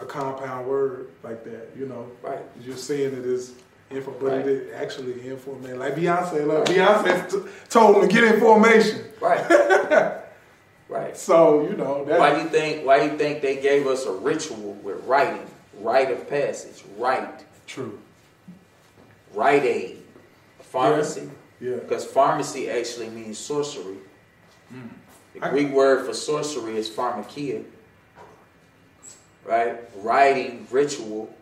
a 0.00 0.04
compound 0.04 0.66
word 0.66 1.08
like 1.22 1.44
that. 1.44 1.68
You 1.78 1.86
know, 1.86 2.06
Right. 2.22 2.38
You're 2.60 2.76
seeing 2.76 3.12
it 3.12 3.24
as 3.26 3.52
info, 3.90 4.12
but 4.20 4.32
Right. 4.32 4.46
it 4.46 4.72
actually 4.74 5.20
information. 5.28 5.78
Like 5.78 5.94
Beyonce, 5.96 6.46
look, 6.46 6.66
Beyonce 6.66 7.30
t- 7.30 7.48
told 7.68 7.96
him 7.96 8.08
to 8.08 8.08
get 8.08 8.24
information. 8.24 9.04
Right. 9.20 9.44
right. 10.88 11.16
So 11.16 11.62
you 11.68 11.76
know 11.76 12.04
that. 12.04 12.18
Why 12.18 12.34
do 12.34 12.40
you 12.42 12.48
think 12.48 12.86
why 12.86 13.00
do 13.00 13.12
you 13.12 13.18
think 13.18 13.42
they 13.42 13.56
gave 13.56 13.86
us 13.86 14.06
a 14.06 14.12
ritual 14.12 14.74
with 14.82 15.04
writing? 15.06 15.46
Rite 15.80 16.10
of 16.10 16.28
passage. 16.28 16.82
Right. 16.96 17.28
True. 17.66 17.98
Rite 19.34 19.64
aid. 19.64 20.02
Pharmacy. 20.60 21.22
Yeah. 21.22 21.28
Because 21.60 22.04
pharmacy 22.04 22.70
actually 22.70 23.10
means 23.10 23.38
sorcery. 23.38 23.96
Hmm. 24.70 24.88
The 25.34 25.44
I- 25.46 25.50
Greek 25.50 25.70
word 25.72 26.06
for 26.06 26.14
sorcery 26.14 26.76
is 26.76 26.88
pharmakeia. 26.88 27.64
Right? 29.44 29.76
Writing, 29.96 30.66
ritual, 30.70 31.34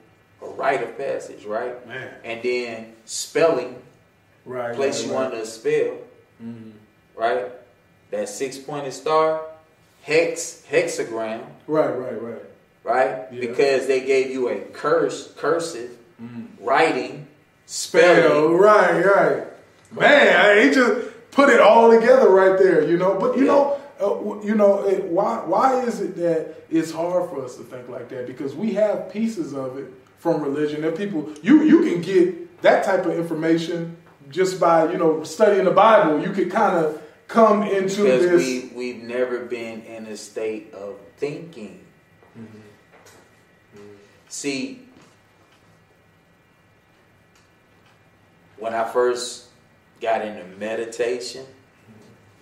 a 0.43 0.47
rite 0.47 0.83
of 0.83 0.97
passage, 0.97 1.45
right? 1.45 1.87
Man. 1.89 2.09
And 2.25 2.43
then 2.43 2.93
spelling, 3.05 3.83
Right. 4.45 4.75
place 4.75 5.01
right, 5.01 5.09
you 5.09 5.15
right. 5.17 5.25
under 5.27 5.39
a 5.39 5.47
spell. 5.47 5.99
Mm-hmm. 6.43 6.71
Right? 7.17 7.51
That 8.11 8.29
six 8.29 8.59
pointed 8.59 8.93
star, 8.93 9.43
hex, 10.03 10.63
hexagram, 10.71 11.45
Right, 11.67 11.89
right, 11.99 12.23
right. 12.23 12.43
right? 12.85 13.27
Yeah. 13.33 13.41
Because 13.41 13.89
they 13.89 14.01
gave 14.07 14.31
you 14.31 14.49
a 14.51 14.61
curse, 14.61 15.33
cursive, 15.37 15.91
mm-hmm. 16.23 16.65
writing, 16.65 17.27
Spell. 17.67 18.23
spelling. 18.23 18.57
Right, 18.57 19.05
right. 19.05 19.47
Man, 19.93 20.67
he 20.69 20.75
just 20.75 21.09
put 21.31 21.49
it 21.49 21.61
all 21.61 21.91
together 21.91 22.29
right 22.29 22.59
there. 22.59 22.85
You 22.89 22.97
know, 22.97 23.15
but 23.19 23.37
you 23.37 23.45
Yeah. 23.47 23.53
know. 23.53 23.81
Uh, 23.99 24.39
you 24.45 24.55
know 24.55 24.87
it, 24.87 25.05
why? 25.05 25.37
Why 25.47 25.81
is 25.85 26.03
it 26.03 26.17
that 26.17 26.55
it's 26.69 26.93
hard 26.93 27.31
for 27.31 27.43
us 27.43 27.57
to 27.57 27.63
think 27.63 27.89
like 27.89 28.11
that? 28.11 28.27
Because 28.27 28.55
we 28.55 28.75
have 28.75 29.11
pieces 29.11 29.55
of 29.55 29.79
it 29.79 29.87
from 30.19 30.43
religion, 30.43 30.85
and 30.85 30.95
people 30.95 31.31
you 31.43 31.63
you 31.63 31.81
can 31.81 32.03
get 32.03 32.61
that 32.61 32.85
type 32.85 33.07
of 33.07 33.13
information 33.19 33.97
just 34.29 34.61
by 34.61 34.93
you 34.93 34.99
know 34.99 35.23
studying 35.25 35.65
the 35.65 35.71
Bible. 35.71 36.21
You 36.21 36.33
could 36.33 36.51
kind 36.51 36.77
of 36.77 37.01
come 37.27 37.63
into 37.63 38.03
Because 38.03 38.23
this. 38.23 38.45
we, 38.45 38.71
we've 38.77 39.03
never 39.03 39.39
been 39.47 39.81
in 39.83 40.05
a 40.09 40.17
state 40.19 40.75
of 40.75 40.97
thinking. 41.17 41.81
See, 44.29 44.87
when 48.59 48.75
I 48.75 48.85
first 48.85 49.46
got 50.01 50.23
into 50.23 50.45
meditation, 50.59 51.45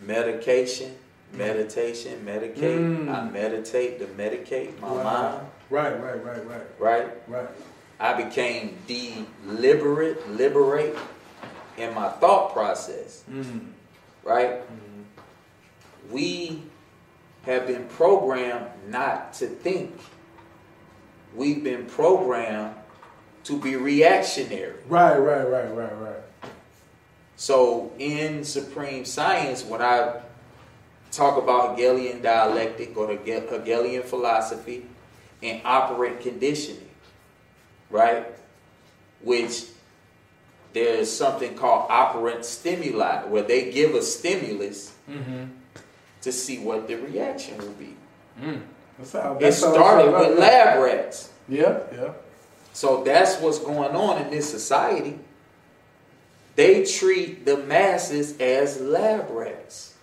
medication, 0.00 0.94
meditation, 1.32 2.24
medicate, 2.24 3.06
Mm. 3.06 3.08
I 3.14 3.30
meditate 3.30 3.98
to 4.00 4.06
medicate 4.06 4.78
my 4.80 4.90
Wow. 4.90 5.02
mind, 5.02 5.40
Right, 5.70 6.02
right, 6.02 6.24
right, 6.24 6.46
right, 6.46 6.66
right? 6.78 7.08
right. 7.26 7.48
I 7.98 8.12
became 8.22 8.76
deliberate, 8.86 10.28
liberate 10.30 10.96
in 11.76 11.94
my 11.94 12.08
thought 12.08 12.52
process, 12.52 13.22
Mm. 13.30 13.68
right? 14.22 14.60
We 16.10 16.62
have 17.46 17.66
been 17.66 17.84
programmed 17.86 18.66
not 18.88 19.32
to 19.34 19.46
think. 19.46 19.98
We've 21.34 21.64
been 21.64 21.86
programmed 21.86 22.74
to 23.44 23.58
be 23.58 23.76
reactionary. 23.76 24.74
Right, 24.88 25.16
right, 25.18 25.44
right, 25.48 25.74
right, 25.74 26.00
right. 26.00 26.23
So 27.36 27.92
in 27.98 28.44
supreme 28.44 29.04
science, 29.04 29.64
when 29.64 29.82
I 29.82 30.20
talk 31.10 31.40
about 31.40 31.76
Hegelian 31.76 32.22
dialectic 32.22 32.96
or 32.96 33.06
the 33.06 33.16
Hegelian 33.16 34.02
philosophy 34.02 34.86
and 35.42 35.60
operant 35.64 36.20
conditioning, 36.20 36.88
right? 37.90 38.26
Which 39.22 39.64
there's 40.72 41.10
something 41.10 41.54
called 41.54 41.86
operant 41.88 42.44
stimuli, 42.44 43.24
where 43.24 43.42
they 43.42 43.70
give 43.70 43.94
a 43.94 44.02
stimulus 44.02 44.94
mm-hmm. 45.08 45.44
to 46.22 46.32
see 46.32 46.58
what 46.58 46.88
the 46.88 46.96
reaction 46.96 47.56
will 47.58 47.72
be. 47.72 47.96
Mm. 48.40 48.62
That's 48.98 49.12
how. 49.12 49.34
It 49.34 49.40
That's 49.40 49.62
how 49.62 49.72
started 49.72 50.12
with 50.12 50.38
lab 50.38 50.82
rats. 50.82 51.30
Yeah, 51.48 51.80
yeah. 51.92 52.12
So 52.72 53.04
that's 53.04 53.40
what's 53.40 53.60
going 53.60 53.94
on 53.94 54.22
in 54.22 54.30
this 54.30 54.50
society. 54.50 55.18
They 56.56 56.84
treat 56.84 57.44
the 57.44 57.56
masses 57.58 58.38
as 58.40 58.80
lab 58.80 59.28
rats. 59.30 59.94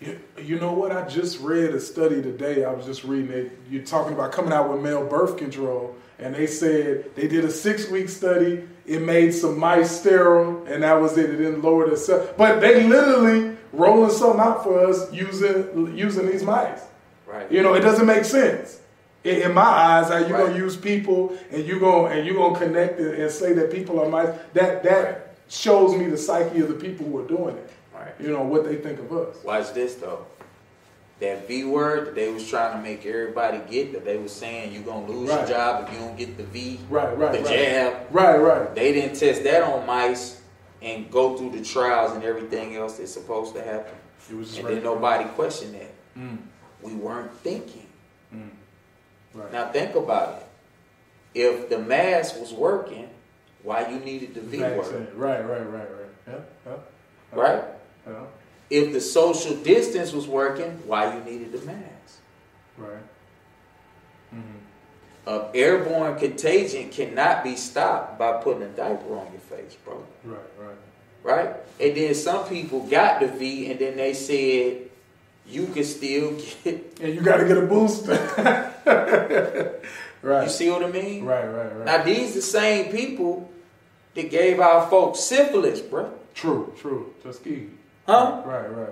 You, 0.00 0.20
you 0.40 0.60
know 0.60 0.72
what? 0.72 0.92
I 0.92 1.08
just 1.08 1.40
read 1.40 1.70
a 1.74 1.80
study 1.80 2.22
today. 2.22 2.64
I 2.64 2.72
was 2.72 2.86
just 2.86 3.02
reading 3.02 3.32
it. 3.32 3.58
You're 3.68 3.82
talking 3.82 4.12
about 4.12 4.30
coming 4.30 4.52
out 4.52 4.70
with 4.70 4.80
male 4.80 5.04
birth 5.04 5.36
control, 5.36 5.96
and 6.20 6.34
they 6.34 6.46
said 6.46 7.16
they 7.16 7.26
did 7.26 7.44
a 7.44 7.50
six 7.50 7.88
week 7.90 8.08
study. 8.08 8.62
It 8.86 9.02
made 9.02 9.32
some 9.32 9.58
mice 9.58 9.90
sterile, 9.90 10.64
and 10.66 10.84
that 10.84 10.94
was 11.00 11.18
it. 11.18 11.30
It 11.30 11.36
didn't 11.38 11.62
lower 11.62 11.90
the 11.90 11.96
cell. 11.96 12.32
But 12.38 12.60
they 12.60 12.84
literally 12.86 13.56
rolling 13.72 14.10
something 14.12 14.40
out 14.40 14.62
for 14.62 14.86
us 14.86 15.12
using 15.12 15.96
using 15.96 16.26
these 16.26 16.44
mice. 16.44 16.80
Right. 17.26 17.50
You 17.50 17.62
know, 17.62 17.74
it 17.74 17.80
doesn't 17.80 18.06
make 18.06 18.24
sense. 18.24 18.80
In, 19.24 19.42
in 19.42 19.52
my 19.52 19.62
eyes, 19.62 20.08
how 20.10 20.18
you 20.18 20.32
Right. 20.32 20.46
gonna 20.46 20.58
use 20.58 20.76
people 20.76 21.36
and 21.50 21.66
you 21.66 21.80
gonna 21.80 22.14
and 22.14 22.24
you 22.26 22.34
gonna 22.34 22.56
connect 22.56 23.00
it 23.00 23.18
and 23.18 23.30
say 23.32 23.52
that 23.54 23.72
people 23.72 24.00
are 24.00 24.08
mice? 24.08 24.28
That 24.54 24.84
that 24.84 25.04
Right. 25.04 25.18
Shows 25.48 25.96
me 25.96 26.06
the 26.06 26.16
psyche 26.18 26.60
of 26.60 26.68
the 26.68 26.74
people 26.74 27.06
who 27.06 27.18
are 27.18 27.26
doing 27.26 27.56
it. 27.56 27.70
Right. 27.94 28.12
You 28.20 28.28
know 28.28 28.42
what 28.42 28.64
they 28.64 28.76
think 28.76 28.98
of 29.00 29.12
us. 29.12 29.36
Watch 29.44 29.72
this 29.72 29.94
though. 29.96 30.26
That 31.20 31.48
V 31.48 31.64
word 31.64 32.06
that 32.06 32.14
they 32.14 32.30
was 32.30 32.48
trying 32.48 32.76
to 32.76 32.82
make 32.82 33.04
everybody 33.04 33.58
get 33.68 33.92
that 33.92 34.04
they 34.04 34.16
was 34.18 34.30
saying 34.32 34.72
you're 34.72 34.82
gonna 34.84 35.06
lose 35.06 35.28
Right. 35.30 35.40
your 35.40 35.48
job 35.48 35.88
if 35.88 35.92
you 35.94 35.98
don't 36.00 36.16
get 36.16 36.36
the 36.36 36.44
V, 36.44 36.78
Right, 36.88 37.16
right, 37.18 37.32
the 37.32 37.38
right. 37.40 37.48
jab. 37.48 37.96
Right, 38.12 38.36
right. 38.36 38.74
They 38.74 38.92
didn't 38.92 39.16
test 39.18 39.42
that 39.44 39.62
on 39.64 39.84
mice 39.84 40.40
and 40.80 41.10
go 41.10 41.36
through 41.36 41.50
the 41.50 41.62
trials 41.64 42.12
and 42.12 42.22
everything 42.22 42.76
else 42.76 42.98
that's 42.98 43.12
supposed 43.12 43.54
to 43.56 43.62
happen. 43.62 43.94
It 44.30 44.36
was 44.36 44.56
And 44.58 44.68
then 44.68 44.82
nobody 44.84 45.24
questioned 45.30 45.74
that. 45.74 45.90
Mm, 46.16 46.38
We 46.82 46.92
weren't 46.94 47.34
thinking. 47.40 47.86
right. 49.34 49.52
Now 49.52 49.70
think 49.72 49.94
about 49.96 50.42
it. 50.42 50.44
If 51.40 51.68
the 51.68 51.78
mask 51.78 52.38
was 52.40 52.52
working, 52.52 53.08
why 53.68 53.86
you 53.86 53.98
needed 53.98 54.32
the 54.32 54.40
V 54.40 54.60
word, 54.60 55.12
Right, 55.14 55.46
right, 55.46 55.60
right, 55.60 55.70
right. 55.70 56.10
Yeah, 56.26 56.38
yeah, 56.64 56.72
right? 57.32 57.64
yeah. 58.06 58.24
If 58.70 58.94
the 58.94 59.00
social 59.00 59.56
distance 59.56 60.10
was 60.12 60.26
working, 60.26 60.70
why 60.86 61.14
you 61.14 61.22
needed 61.30 61.52
the 61.52 61.60
mask? 61.66 62.20
Right. 62.78 63.04
Mm-hmm. 64.34 65.28
a 65.30 65.50
airborne 65.54 66.18
contagion 66.18 66.88
cannot 66.88 67.44
be 67.44 67.56
stopped 67.56 68.18
by 68.18 68.40
putting 68.42 68.62
a 68.62 68.68
diaper 68.68 69.16
on 69.16 69.26
your 69.32 69.40
face, 69.40 69.76
bro. 69.84 70.02
Right, 70.24 70.38
right. 70.58 70.76
Right? 71.22 71.56
And 71.78 71.94
then 71.94 72.14
some 72.14 72.48
people 72.48 72.80
got 72.86 73.20
the 73.20 73.28
V 73.28 73.70
and 73.70 73.78
then 73.78 73.96
they 73.98 74.14
said 74.14 74.88
you 75.46 75.66
can 75.66 75.84
still 75.84 76.38
get 76.64 76.98
And 77.02 77.14
you 77.14 77.20
got 77.20 77.36
to 77.38 77.46
get 77.46 77.58
a 77.58 77.66
booster. 77.66 78.14
right. 80.22 80.44
you 80.44 80.50
see 80.50 80.70
what 80.70 80.84
I 80.84 80.90
mean? 80.90 81.24
Right, 81.24 81.46
right, 81.46 81.76
right. 81.76 81.84
Now 81.84 82.02
these 82.02 82.34
the 82.34 82.42
same 82.42 82.90
people 82.92 83.50
that 84.14 84.30
gave 84.30 84.60
our 84.60 84.88
folks 84.88 85.20
syphilis, 85.20 85.80
bro. 85.80 86.10
true, 86.34 86.72
true. 86.78 87.14
Tuskegee. 87.22 87.68
Huh? 88.06 88.42
Right, 88.44 88.66
right. 88.74 88.90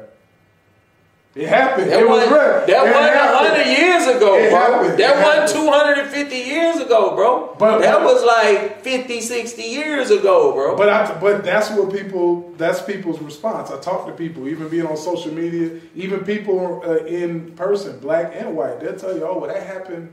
It 1.35 1.49
happened. 1.49 1.91
That 1.91 2.01
it 2.01 2.09
was 2.09 2.23
real. 2.29 2.39
that 2.39 2.67
wasn't 2.67 3.15
happened. 3.15 3.53
100 3.53 3.67
years 3.79 4.07
ago, 4.17 4.37
It 4.39 4.49
bro. 4.49 4.59
happened. 4.59 4.99
That 4.99 5.23
wasn't 5.23 5.51
happened. 5.51 6.11
250 6.11 6.35
years 6.37 6.77
ago, 6.79 7.15
bro. 7.15 7.55
But- 7.59 7.81
that 7.81 7.99
but- 7.99 8.05
was 8.05 8.25
like 8.25 8.81
50, 8.83 9.21
60 9.21 9.63
years 9.63 10.11
ago, 10.11 10.53
bro. 10.55 10.77
But 10.77 10.89
I, 10.89 11.15
but 11.21 11.45
that's 11.45 11.69
what 11.71 11.93
people. 11.93 12.55
That's 12.57 12.81
people's 12.81 13.21
response. 13.21 13.71
I 13.71 13.79
talk 13.81 14.07
to 14.07 14.13
people, 14.13 14.49
even 14.49 14.69
being 14.71 14.87
on 14.87 14.97
social 14.97 15.31
media, 15.31 15.79
even 15.95 16.25
people 16.25 16.83
uh, 16.87 17.05
in 17.05 17.53
person, 17.53 17.99
black 17.99 18.33
and 18.35 18.57
white. 18.57 18.81
They'll 18.81 18.97
tell 18.97 19.15
you, 19.15 19.27
"Oh, 19.27 19.37
well, 19.39 19.53
that 19.53 19.63
happened 19.63 20.11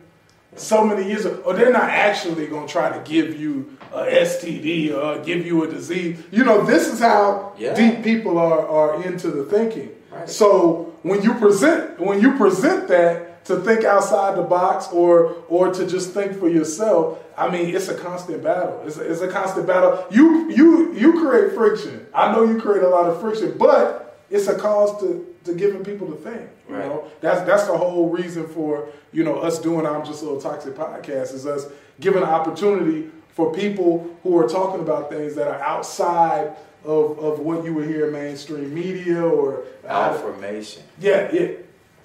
so 0.55 0.85
many 0.85 1.07
years 1.07 1.25
ago." 1.25 1.41
Or 1.45 1.53
they're 1.53 1.71
not 1.71 1.89
actually 1.89 2.47
going 2.47 2.67
to 2.67 2.71
try 2.71 2.89
to 2.89 2.99
give 3.09 3.39
you 3.39 3.77
a 3.93 4.05
STD 4.05 4.91
or 4.93 5.19
give 5.23 5.45
you 5.45 5.63
a 5.63 5.67
disease. 5.67 6.17
You 6.31 6.43
know, 6.43 6.63
this 6.63 6.91
is 6.91 6.99
how 6.99 7.53
Yeah. 7.57 7.73
deep 7.75 8.03
people 8.03 8.37
are 8.37 8.67
are 8.67 9.03
into 9.03 9.27
the 9.29 9.43
thinking. 9.43 9.89
Right. 10.11 10.29
So 10.29 10.91
when 11.03 11.21
you 11.21 11.33
present 11.35 11.99
when 11.99 12.21
you 12.21 12.33
present 12.37 12.87
that 12.87 13.45
to 13.45 13.57
think 13.57 13.83
outside 13.83 14.37
the 14.37 14.41
box 14.43 14.87
or 14.91 15.35
or 15.49 15.71
to 15.73 15.85
just 15.85 16.11
think 16.13 16.39
for 16.39 16.47
yourself, 16.49 17.19
I 17.37 17.49
mean, 17.49 17.75
it's 17.75 17.89
a 17.89 17.95
constant 17.95 18.41
battle. 18.43 18.81
It's 18.85 18.97
a, 18.97 19.11
it's 19.11 19.21
a 19.21 19.27
constant 19.27 19.67
battle. 19.67 20.05
You 20.11 20.49
you 20.49 20.93
you 20.93 21.19
create 21.21 21.53
friction. 21.53 22.05
I 22.13 22.31
know 22.31 22.43
you 22.43 22.59
create 22.61 22.83
a 22.83 22.89
lot 22.89 23.09
of 23.09 23.19
friction, 23.19 23.55
but 23.57 24.17
it's 24.29 24.47
a 24.47 24.55
cause 24.57 24.99
to 25.01 25.25
to 25.45 25.53
giving 25.53 25.83
people 25.83 26.07
to 26.07 26.15
think. 26.15 26.49
You 26.69 26.75
Right. 26.75 26.85
know, 26.85 27.05
that's 27.21 27.41
that's 27.41 27.65
the 27.67 27.77
whole 27.77 28.09
reason 28.09 28.47
for 28.47 28.87
you 29.11 29.23
know 29.23 29.37
us 29.39 29.59
doing 29.59 29.85
I'm 29.85 30.05
just 30.05 30.21
a 30.21 30.25
little 30.25 30.41
toxic 30.41 30.73
podcast 30.75 31.33
is 31.33 31.45
us 31.45 31.67
giving 31.99 32.23
an 32.23 32.29
opportunity 32.29 33.09
for 33.29 33.53
people 33.53 34.15
who 34.23 34.37
are 34.37 34.47
talking 34.47 34.81
about 34.81 35.09
things 35.09 35.35
that 35.35 35.47
are 35.47 35.59
outside 35.61 36.55
of, 36.85 37.17
of 37.19 37.39
what 37.39 37.63
you 37.65 37.73
would 37.73 37.87
hear 37.87 38.07
in 38.07 38.13
mainstream 38.13 38.73
media 38.73 39.21
or 39.21 39.63
Affirmation. 39.87 40.83
yeah, 40.99 41.29
yeah, 41.31 41.47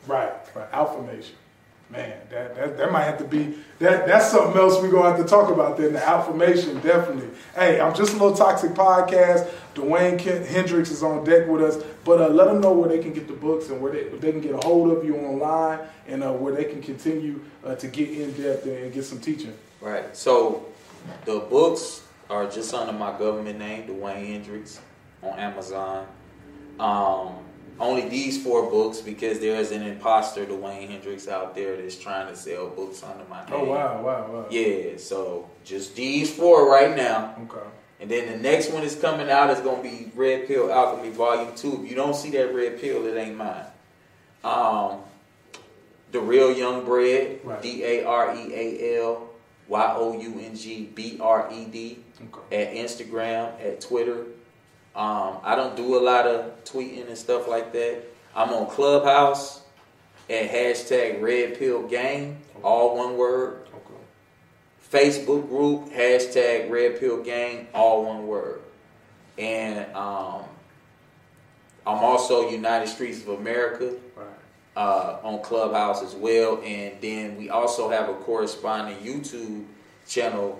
right, 0.06 0.32
right. 0.54 0.68
Affirmation, 0.72 1.34
man. 1.90 2.18
That, 2.30 2.54
that 2.56 2.76
that 2.76 2.92
might 2.92 3.04
have 3.04 3.18
to 3.18 3.24
be 3.24 3.56
that. 3.78 4.06
That's 4.06 4.30
something 4.30 4.60
else 4.60 4.80
we're 4.80 4.90
gonna 4.90 5.16
have 5.16 5.18
to 5.18 5.24
talk 5.24 5.50
about. 5.50 5.76
Then 5.76 5.92
the 5.92 6.06
affirmation, 6.06 6.80
definitely. 6.80 7.28
Hey, 7.54 7.80
I'm 7.80 7.94
just 7.94 8.12
a 8.12 8.16
little 8.16 8.34
toxic 8.34 8.72
podcast. 8.72 9.48
DeWayne 9.74 10.18
Kent 10.18 10.46
Hendrix 10.46 10.90
is 10.90 11.02
on 11.02 11.24
deck 11.24 11.46
with 11.46 11.62
us, 11.62 11.82
but 12.04 12.20
uh, 12.20 12.28
let 12.28 12.46
them 12.46 12.60
know 12.60 12.72
where 12.72 12.88
they 12.88 12.98
can 12.98 13.12
get 13.12 13.28
the 13.28 13.34
books 13.34 13.68
and 13.68 13.80
where 13.80 13.92
they, 13.92 14.08
they 14.08 14.32
can 14.32 14.40
get 14.40 14.52
a 14.52 14.66
hold 14.66 14.90
of 14.96 15.04
you 15.04 15.16
online 15.16 15.80
and 16.06 16.22
uh, 16.22 16.32
where 16.32 16.54
they 16.54 16.64
can 16.64 16.82
continue 16.82 17.40
uh, 17.64 17.74
to 17.76 17.86
get 17.86 18.10
in 18.10 18.32
depth 18.32 18.66
and 18.66 18.92
get 18.92 19.04
some 19.04 19.20
teaching. 19.20 19.54
Right. 19.80 20.16
So 20.16 20.66
the 21.24 21.38
books 21.38 22.02
are 22.28 22.50
just 22.50 22.74
under 22.74 22.92
my 22.92 23.16
government 23.18 23.58
name, 23.58 23.86
DeWayne 23.86 24.26
Hendrix, 24.26 24.80
on 25.22 25.38
Amazon. 25.38 26.06
Um, 26.80 27.36
only 27.80 28.08
these 28.08 28.42
four 28.42 28.70
books 28.70 29.00
because 29.00 29.38
there 29.40 29.56
is 29.56 29.70
an 29.72 29.82
imposter 29.82 30.44
DeWayne 30.44 30.88
Hendrix 30.88 31.28
out 31.28 31.54
there 31.54 31.76
that's 31.76 31.96
trying 31.96 32.28
to 32.28 32.36
sell 32.36 32.68
books 32.68 33.02
under 33.02 33.24
my 33.28 33.44
name. 33.44 33.54
Oh 33.54 33.64
wow, 33.64 34.02
wow, 34.02 34.26
wow. 34.30 34.46
Yeah, 34.50 34.96
so 34.96 35.48
just 35.64 35.94
these 35.96 36.34
four 36.34 36.70
right 36.70 36.96
now. 36.96 37.34
Okay. 37.44 37.66
And 38.00 38.10
then 38.10 38.30
the 38.30 38.36
next 38.38 38.70
one 38.70 38.82
is 38.84 38.94
coming 38.94 39.28
out 39.28 39.50
is 39.50 39.60
gonna 39.60 39.82
be 39.82 40.10
Red 40.14 40.46
Pill 40.46 40.72
Alchemy 40.72 41.10
Volume 41.10 41.54
Two. 41.56 41.82
If 41.84 41.90
you 41.90 41.96
don't 41.96 42.14
see 42.14 42.30
that 42.30 42.54
red 42.54 42.80
pill, 42.80 43.06
it 43.06 43.16
ain't 43.16 43.36
mine. 43.36 43.64
Um, 44.44 45.00
the 46.12 46.20
real 46.20 46.52
Young 46.52 46.84
Bred, 46.84 47.40
Right. 47.44 47.60
D 47.60 47.82
A 47.84 48.04
R 48.04 48.34
E 48.36 48.54
A 48.54 49.00
L 49.02 49.28
Y 49.66 49.92
O 49.96 50.18
U 50.18 50.40
N 50.40 50.56
G 50.56 50.84
B 50.94 51.18
R 51.20 51.48
E 51.52 51.64
D 51.66 51.98
at 52.52 52.72
Instagram, 52.72 53.52
at 53.60 53.80
Twitter. 53.80 54.24
Um, 54.98 55.38
I 55.44 55.54
don't 55.54 55.76
do 55.76 55.96
a 55.96 56.02
lot 56.02 56.26
of 56.26 56.64
tweeting 56.64 57.06
and 57.06 57.16
stuff 57.16 57.46
like 57.46 57.72
that. 57.72 58.02
I'm 58.34 58.50
on 58.50 58.66
Clubhouse 58.66 59.62
at 60.28 60.50
hashtag 60.50 61.22
Red 61.22 61.56
Pill 61.56 61.86
Gang, 61.86 62.42
all 62.64 62.96
one 62.96 63.16
word. 63.16 63.68
Okay. 63.72 63.94
Facebook 64.92 65.48
group, 65.48 65.90
hashtag 65.92 66.68
Red 66.68 66.98
Pill 66.98 67.22
Gang, 67.22 67.68
all 67.72 68.06
one 68.06 68.26
word. 68.26 68.60
And 69.38 69.86
um, 69.94 70.42
I'm 71.86 71.98
also 72.02 72.50
United 72.50 72.88
Streets 72.88 73.22
of 73.22 73.28
America 73.40 73.94
Right. 74.16 74.26
uh, 74.76 75.18
on 75.22 75.42
Clubhouse 75.42 76.02
as 76.02 76.16
well. 76.16 76.60
And 76.64 77.00
then 77.00 77.36
we 77.36 77.50
also 77.50 77.88
have 77.88 78.08
a 78.08 78.14
corresponding 78.14 78.98
YouTube 78.98 79.64
channel 80.08 80.58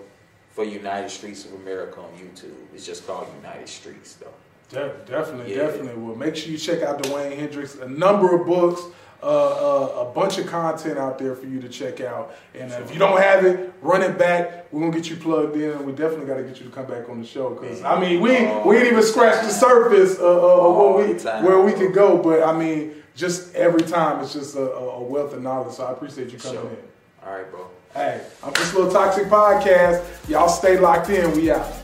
for 0.59 0.65
United 0.65 1.09
Streets 1.09 1.45
of 1.45 1.53
America 1.55 2.01
on 2.01 2.11
YouTube. 2.19 2.51
It's 2.75 2.85
just 2.85 3.07
called 3.07 3.29
United 3.45 3.69
Streets, 3.69 4.15
though. 4.15 4.27
De- 4.71 4.93
definitely, 5.07 5.53
Yeah. 5.55 5.63
definitely. 5.69 5.95
Well, 6.03 6.17
make 6.17 6.35
sure 6.35 6.51
you 6.51 6.59
check 6.59 6.83
out 6.83 7.01
DeWayne 7.01 7.37
Hendrix. 7.37 7.77
A 7.77 7.89
number 7.89 8.35
of 8.35 8.45
books, 8.45 8.83
uh, 9.23 9.27
uh, 9.27 10.01
a 10.09 10.13
bunch 10.13 10.37
of 10.39 10.49
content 10.49 10.99
out 10.99 11.17
there 11.17 11.37
for 11.37 11.47
you 11.47 11.61
to 11.61 11.69
check 11.69 12.01
out. 12.01 12.35
And 12.57 12.73
uh, 12.73 12.77
if 12.83 12.93
you 12.93 12.99
don't 12.99 13.21
have 13.21 13.45
it, 13.45 13.73
run 13.83 14.03
it 14.03 14.19
back. 14.19 14.67
We're 14.73 14.81
gonna 14.81 14.93
get 14.93 15.09
you 15.09 15.15
plugged 15.15 15.55
in, 15.55 15.71
and 15.71 15.87
we 15.87 15.93
definitely 15.93 16.27
got 16.27 16.39
to 16.39 16.43
get 16.43 16.59
you 16.59 16.67
to 16.67 16.73
come 16.73 16.87
back 16.87 17.09
on 17.09 17.21
the 17.21 17.27
show. 17.27 17.55
Cause 17.55 17.81
I 17.85 17.99
mean, 18.01 18.21
we 18.21 18.31
we 18.67 18.79
ain't 18.79 18.89
even 18.89 19.03
scratched 19.05 19.45
the 19.45 19.51
surface 19.53 20.19
uh, 20.19 20.25
uh, 20.25 20.67
of 20.67 20.75
what 20.75 20.97
we 20.97 21.03
All 21.05 21.13
the 21.15 21.21
time. 21.21 21.45
where 21.45 21.61
we 21.61 21.73
could 21.73 21.95
go. 21.95 22.19
But 22.21 22.43
I 22.43 22.53
mean, 22.53 22.95
just 23.15 23.55
every 23.55 23.83
time 23.83 24.23
it's 24.25 24.33
just 24.33 24.57
a, 24.57 24.73
a 24.73 24.89
a 24.99 25.03
wealth 25.05 25.35
of 25.35 25.41
knowledge. 25.41 25.75
So 25.75 25.85
I 25.85 25.93
appreciate 25.93 26.33
you 26.33 26.39
coming 26.39 26.61
Sure. 26.63 26.69
in. 26.71 26.77
All 27.25 27.33
right, 27.37 27.49
bro. 27.49 27.61
Hey, 27.95 28.21
I'm 28.45 28.53
just 28.55 28.75
a 28.75 28.77
little 28.77 28.93
toxic 28.93 29.27
podcast. 29.27 30.05
Y'all 30.29 30.49
stay 30.49 30.79
locked 30.79 31.09
in. 31.11 31.33
We 31.33 31.51
out. 31.51 31.78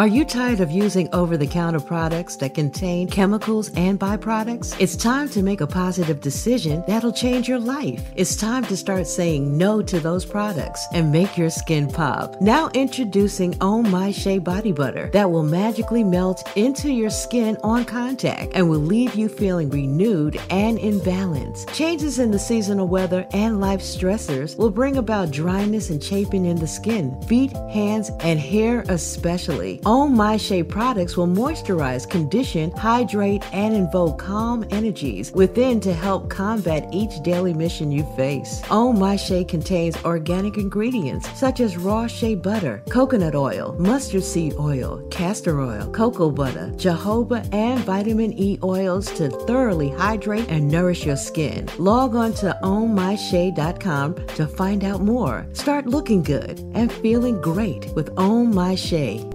Are 0.00 0.06
you 0.06 0.24
tired 0.24 0.60
of 0.60 0.70
using 0.70 1.12
over 1.12 1.36
the 1.36 1.46
counter 1.46 1.78
products 1.78 2.36
that 2.36 2.54
contain 2.54 3.06
chemicals 3.06 3.70
and 3.74 4.00
byproducts? 4.00 4.74
It's 4.80 4.96
time 4.96 5.28
to 5.28 5.42
make 5.42 5.60
a 5.60 5.66
positive 5.66 6.22
decision 6.22 6.82
that'll 6.86 7.12
change 7.12 7.46
your 7.46 7.58
life. 7.58 8.10
It's 8.16 8.34
time 8.34 8.64
to 8.64 8.78
start 8.78 9.06
saying 9.06 9.58
no 9.58 9.82
to 9.82 10.00
those 10.00 10.24
products 10.24 10.86
and 10.94 11.12
make 11.12 11.36
your 11.36 11.50
skin 11.50 11.86
pop. 11.86 12.40
Now 12.40 12.70
introducing 12.72 13.54
Oh 13.60 13.82
My 13.82 14.10
Shea 14.10 14.38
Body 14.38 14.72
Butter 14.72 15.10
that 15.12 15.30
will 15.30 15.42
magically 15.42 16.02
melt 16.02 16.50
into 16.56 16.90
your 16.90 17.10
skin 17.10 17.58
on 17.62 17.84
contact 17.84 18.52
and 18.54 18.70
will 18.70 18.78
leave 18.78 19.14
you 19.16 19.28
feeling 19.28 19.68
renewed 19.68 20.40
and 20.48 20.78
in 20.78 20.98
balance. 21.00 21.66
Changes 21.74 22.18
in 22.18 22.30
the 22.30 22.38
seasonal 22.38 22.88
weather 22.88 23.28
and 23.34 23.60
life 23.60 23.82
stressors 23.82 24.56
will 24.56 24.70
bring 24.70 24.96
about 24.96 25.30
dryness 25.30 25.90
and 25.90 26.02
chafing 26.02 26.46
in 26.46 26.56
the 26.56 26.66
skin, 26.66 27.20
feet, 27.24 27.52
hands, 27.70 28.10
and 28.20 28.40
hair 28.40 28.82
especially. 28.88 29.78
Oh 29.92 30.06
My 30.06 30.36
Shea 30.36 30.62
products 30.62 31.16
will 31.16 31.26
moisturize, 31.26 32.08
condition, 32.08 32.70
hydrate, 32.70 33.42
and 33.52 33.74
invoke 33.74 34.20
calm 34.20 34.64
energies 34.70 35.32
within 35.32 35.80
to 35.80 35.92
help 35.92 36.30
combat 36.30 36.88
each 36.92 37.20
daily 37.24 37.52
mission 37.52 37.90
you 37.90 38.04
face. 38.14 38.62
Oh 38.70 38.92
My 38.92 39.16
Shea 39.16 39.42
contains 39.42 39.96
organic 40.04 40.58
ingredients 40.58 41.28
such 41.36 41.58
as 41.58 41.76
raw 41.76 42.06
shea 42.06 42.36
butter, 42.36 42.84
coconut 42.88 43.34
oil, 43.34 43.74
mustard 43.80 44.22
seed 44.22 44.54
oil, 44.60 45.04
castor 45.10 45.60
oil, 45.60 45.90
cocoa 45.90 46.30
butter, 46.30 46.70
jojoba, 46.76 47.52
and 47.52 47.80
vitamin 47.80 48.32
E 48.38 48.60
oils 48.62 49.10
to 49.14 49.28
thoroughly 49.28 49.88
hydrate 49.90 50.46
and 50.48 50.68
nourish 50.68 51.04
your 51.04 51.16
skin. 51.16 51.68
Log 51.78 52.14
on 52.14 52.32
to 52.34 52.56
ownmyshea.com 52.62 54.14
to 54.36 54.46
find 54.46 54.84
out 54.84 55.00
more. 55.00 55.48
Start 55.52 55.86
looking 55.86 56.22
good 56.22 56.60
and 56.74 56.92
feeling 56.92 57.40
great 57.40 57.92
with 57.96 58.10
Own 58.16 58.54
My 58.54 58.76
Shea. 58.76 59.28